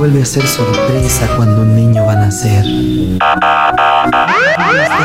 Vuelve 0.03 0.21
a 0.21 0.25
ser 0.25 0.45
sorpresa 0.45 1.29
cuando 1.37 1.61
un 1.61 1.77
niño 1.77 2.05
va 2.05 2.11
a 2.11 2.15
nacer. 2.17 2.65
Está 3.15 3.71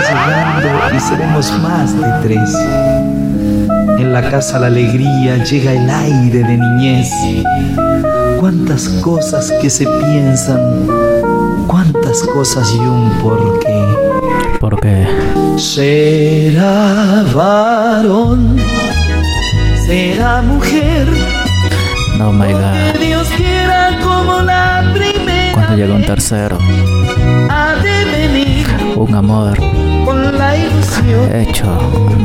llegando 0.09 0.97
y 0.97 0.99
seremos 0.99 1.57
más 1.61 1.97
de 1.97 2.11
tres. 2.21 2.53
En 3.97 4.13
la 4.13 4.29
casa 4.29 4.59
la 4.59 4.67
alegría 4.67 5.37
llega 5.45 5.73
el 5.73 5.89
aire 5.89 6.43
de 6.43 6.57
niñez. 6.57 7.13
Cuántas 8.41 8.89
cosas 8.89 9.53
que 9.63 9.71
se 9.71 9.87
piensan, 9.87 10.89
cuántas 11.69 12.25
cosas 12.25 12.69
y 12.75 12.81
un 12.81 13.09
porqué. 13.23 13.87
Porque 14.59 15.07
Será 15.59 17.23
varón, 17.33 18.57
será 19.87 20.43
mujer, 20.43 21.07
no 22.19 22.33
my 22.33 22.53
god, 22.53 22.98
llega 25.77 25.95
un 25.95 26.05
tercero, 26.05 26.59
un 28.97 29.15
amor 29.15 29.59
con 30.05 30.39
la 30.39 30.57
ilusión 30.57 31.35
hecho 31.35 31.67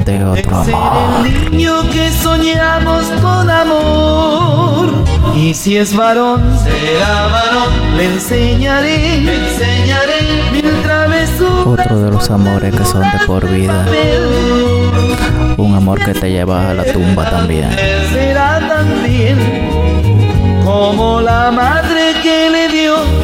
de 0.05 0.23
otro 0.23 0.55
amor. 0.57 1.25
el 1.25 1.51
niño 1.51 1.89
que 1.91 2.09
soñamos 2.11 3.05
con 3.21 3.49
amor. 3.49 5.03
Y 5.35 5.53
si 5.53 5.77
es 5.77 5.95
varón, 5.95 6.41
Será 6.63 7.27
varón, 7.27 7.97
le 7.97 8.05
enseñaré, 8.13 9.21
te 9.25 9.35
enseñaré 9.35 10.51
mil 10.51 10.81
travesuras. 10.83 11.79
Otro 11.79 11.99
de 12.01 12.11
los 12.11 12.29
amores 12.29 12.73
que 12.73 12.85
son 12.85 13.01
de 13.01 13.25
por 13.25 13.49
vida, 13.49 13.85
un 15.57 15.75
amor 15.75 15.99
que 16.03 16.13
te 16.13 16.29
lleva 16.31 16.69
a 16.69 16.73
la 16.73 16.83
tumba 16.85 17.29
también. 17.29 17.69
Será 18.11 18.59
también 18.67 19.37
como 20.63 21.19
la 21.19 21.51
madre 21.51 22.12
le 22.12 22.12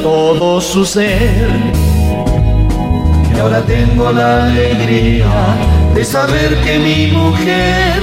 todo 0.02 0.62
su 0.62 0.86
ser. 0.86 1.50
Y 3.34 3.40
ahora 3.40 3.62
tengo 3.62 4.12
la 4.12 4.46
alegría 4.46 5.28
de 5.94 6.04
saber 6.04 6.56
que 6.64 6.80
mi 6.80 7.08
mujer 7.08 8.02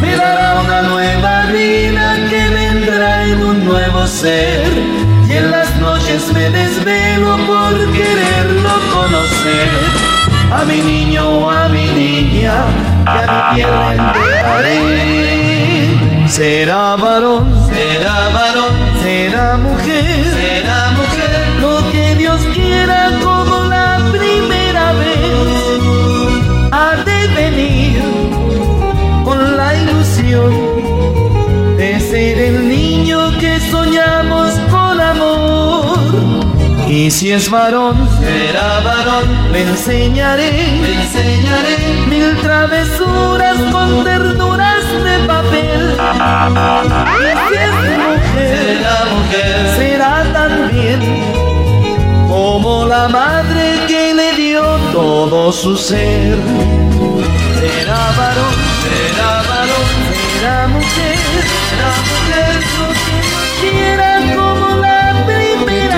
me 0.00 0.16
dará 0.16 0.60
una 0.60 0.82
nueva 0.82 1.46
vida 1.46 2.16
que 2.30 2.48
vendrá 2.48 3.26
en 3.26 3.42
un 3.42 3.64
nuevo 3.64 4.06
ser. 4.06 4.66
Y 5.28 5.32
en 5.32 5.50
las 5.50 5.74
noches 5.76 6.32
me 6.32 6.50
desvelo 6.50 7.36
por 7.46 7.74
quererlo 7.92 8.70
conocer. 8.94 9.70
A 10.52 10.64
mi 10.64 10.80
niño 10.80 11.28
o 11.28 11.50
a 11.50 11.68
mi 11.68 11.86
niña, 11.86 12.54
que 13.04 13.10
a 13.10 13.50
mi 13.50 13.56
tierra 13.56 13.94
entregaré. 13.94 15.26
Será 16.28 16.96
varón, 16.96 17.44
Será 17.68 18.28
varón, 18.30 18.74
será 19.02 19.56
mujer, 19.56 20.15
ilusión 30.36 31.76
de 31.76 32.00
ser 32.00 32.38
el 32.38 32.68
niño 32.68 33.36
que 33.38 33.60
soñamos 33.70 34.52
con 34.70 35.00
amor. 35.00 35.96
Y 36.88 37.10
si 37.10 37.32
es 37.32 37.50
varón, 37.50 37.96
Será 38.20 38.80
varón, 38.80 39.52
le 39.52 39.62
enseñaré 39.62 40.50
te 40.50 40.94
enseñaré 40.94 41.76
mil 42.08 42.36
travesuras 42.42 43.56
con 43.72 44.04
ternuras 44.04 44.84
de 45.04 45.18
papel. 45.26 45.96
Y 47.18 47.30
si 47.48 47.56
es 47.66 47.74
mujer, 48.06 48.66
Será 48.66 48.98
mujer, 49.14 49.76
será 49.76 50.32
también 50.32 51.00
como 52.28 52.86
la 52.86 53.08
madre 53.08 53.80
que 53.88 54.14
le 54.14 54.32
dio 54.36 54.62
todo 54.92 55.52
su 55.52 55.76
ser. 55.76 56.36
Será 57.60 58.00
varón, 58.18 58.54
será 58.82 59.42
varón, 59.48 59.55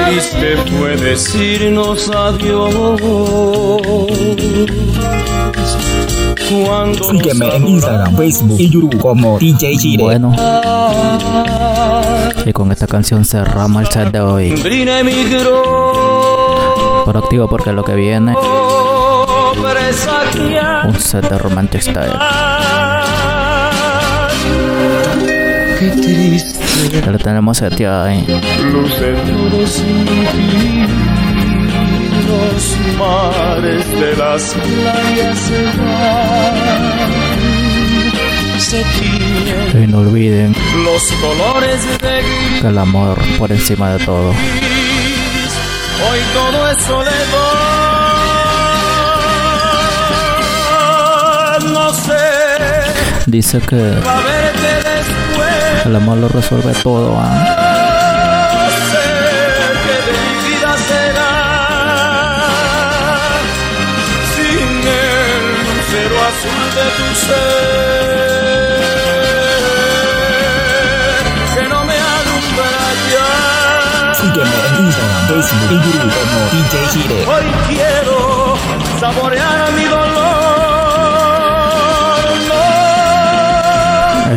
Triste 0.09 0.57
fue 0.79 0.97
decirnos 0.97 2.11
adiós. 2.11 3.01
Cuando 6.49 7.05
Sígueme 7.05 7.57
en 7.57 7.69
Instagram, 7.69 8.17
Facebook 8.17 8.57
y 8.59 8.71
YouTube 8.71 8.99
como 8.99 9.39
DJ 9.39 9.77
Chile. 9.77 10.03
Bueno, 10.03 10.35
y 12.47 12.53
con 12.53 12.73
esta 12.73 12.87
canción 12.87 13.25
cerramos 13.25 13.83
el 13.83 13.89
set 13.89 14.11
de 14.13 14.21
hoy. 14.21 14.55
Por 17.05 17.17
activo 17.17 17.49
porque 17.49 17.73
lo 17.73 17.85
que 17.85 17.95
viene, 17.95 18.35
un 20.85 20.95
set 20.99 21.29
de 21.29 21.39
Romantic 21.39 21.83
Style. 21.83 22.13
Qué 25.79 25.89
triste. 25.91 27.03
Lo 27.11 27.19
tenemos 27.19 27.59
seteado 27.59 28.05
ahí. 28.05 28.25
luce 28.73 29.13
todo 29.13 29.67
sin 29.67 30.07
ti. 30.07 30.87
Los 32.29 32.77
mares 32.99 33.85
de 34.01 34.17
las 34.17 34.55
playas 34.55 35.39
se 35.39 35.63
van. 35.79 36.57
Se 38.59 38.81
Y 39.83 39.87
no 39.87 39.99
olviden 39.99 40.55
los 40.85 41.03
colores 41.23 41.81
de 42.03 42.23
gris. 42.23 42.65
el 42.65 42.79
amor 42.79 43.17
por 43.39 43.53
encima 43.53 43.91
de 43.93 43.99
todo. 44.05 44.31
Hoy 44.31 46.21
todo 46.35 46.71
es 46.71 46.79
soledad. 46.83 47.15
No 51.73 51.93
sé, 51.93 52.13
Dice 53.27 53.61
que 53.61 53.77
el 55.87 55.97
amor 55.97 56.19
lo 56.19 56.29
resuelve 56.29 56.73
todo. 56.83 57.17
¿ah? 57.19 57.29
No 58.55 58.69
sé 58.91 59.07
qué 59.85 59.97
de 60.07 60.13
mi 60.25 60.35
vida 60.49 60.71
será. 60.89 61.33
Sin 64.35 64.71
el 65.03 65.45
lucero 65.67 66.17
azul 66.29 66.63
de 66.77 66.87
tu 66.97 67.09
ser. 67.27 68.39
Que 71.55 71.63
no 71.69 71.81
me 71.85 71.97
alumbra 72.17 72.73
ya. 73.13 73.29
Sígueme 74.15 74.59
en 74.69 74.75
Instagram, 74.87 75.23
Facebook 75.29 75.73
como 76.17 76.39
DJ 76.53 76.75
Chile. 76.93 77.19
Hoy 77.27 77.47
quiero 77.69 78.17
saborear 79.01 79.73
mi 79.73 79.85
dolor. 79.85 80.59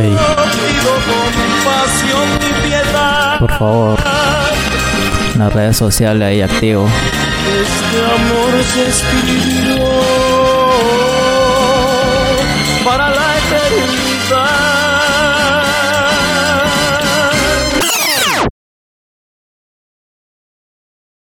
No 0.03 0.30
favor, 3.61 3.99
en 5.35 5.39
las 5.39 5.53
redes 5.53 5.77
sociales 5.77 6.27
ahí 6.27 6.41
activo. 6.41 6.89
Este 7.61 7.99
amor 8.03 8.63
se 8.73 8.87
escribió 8.89 9.85
para 12.83 13.09
la 13.11 13.37
eternidad. 13.37 14.10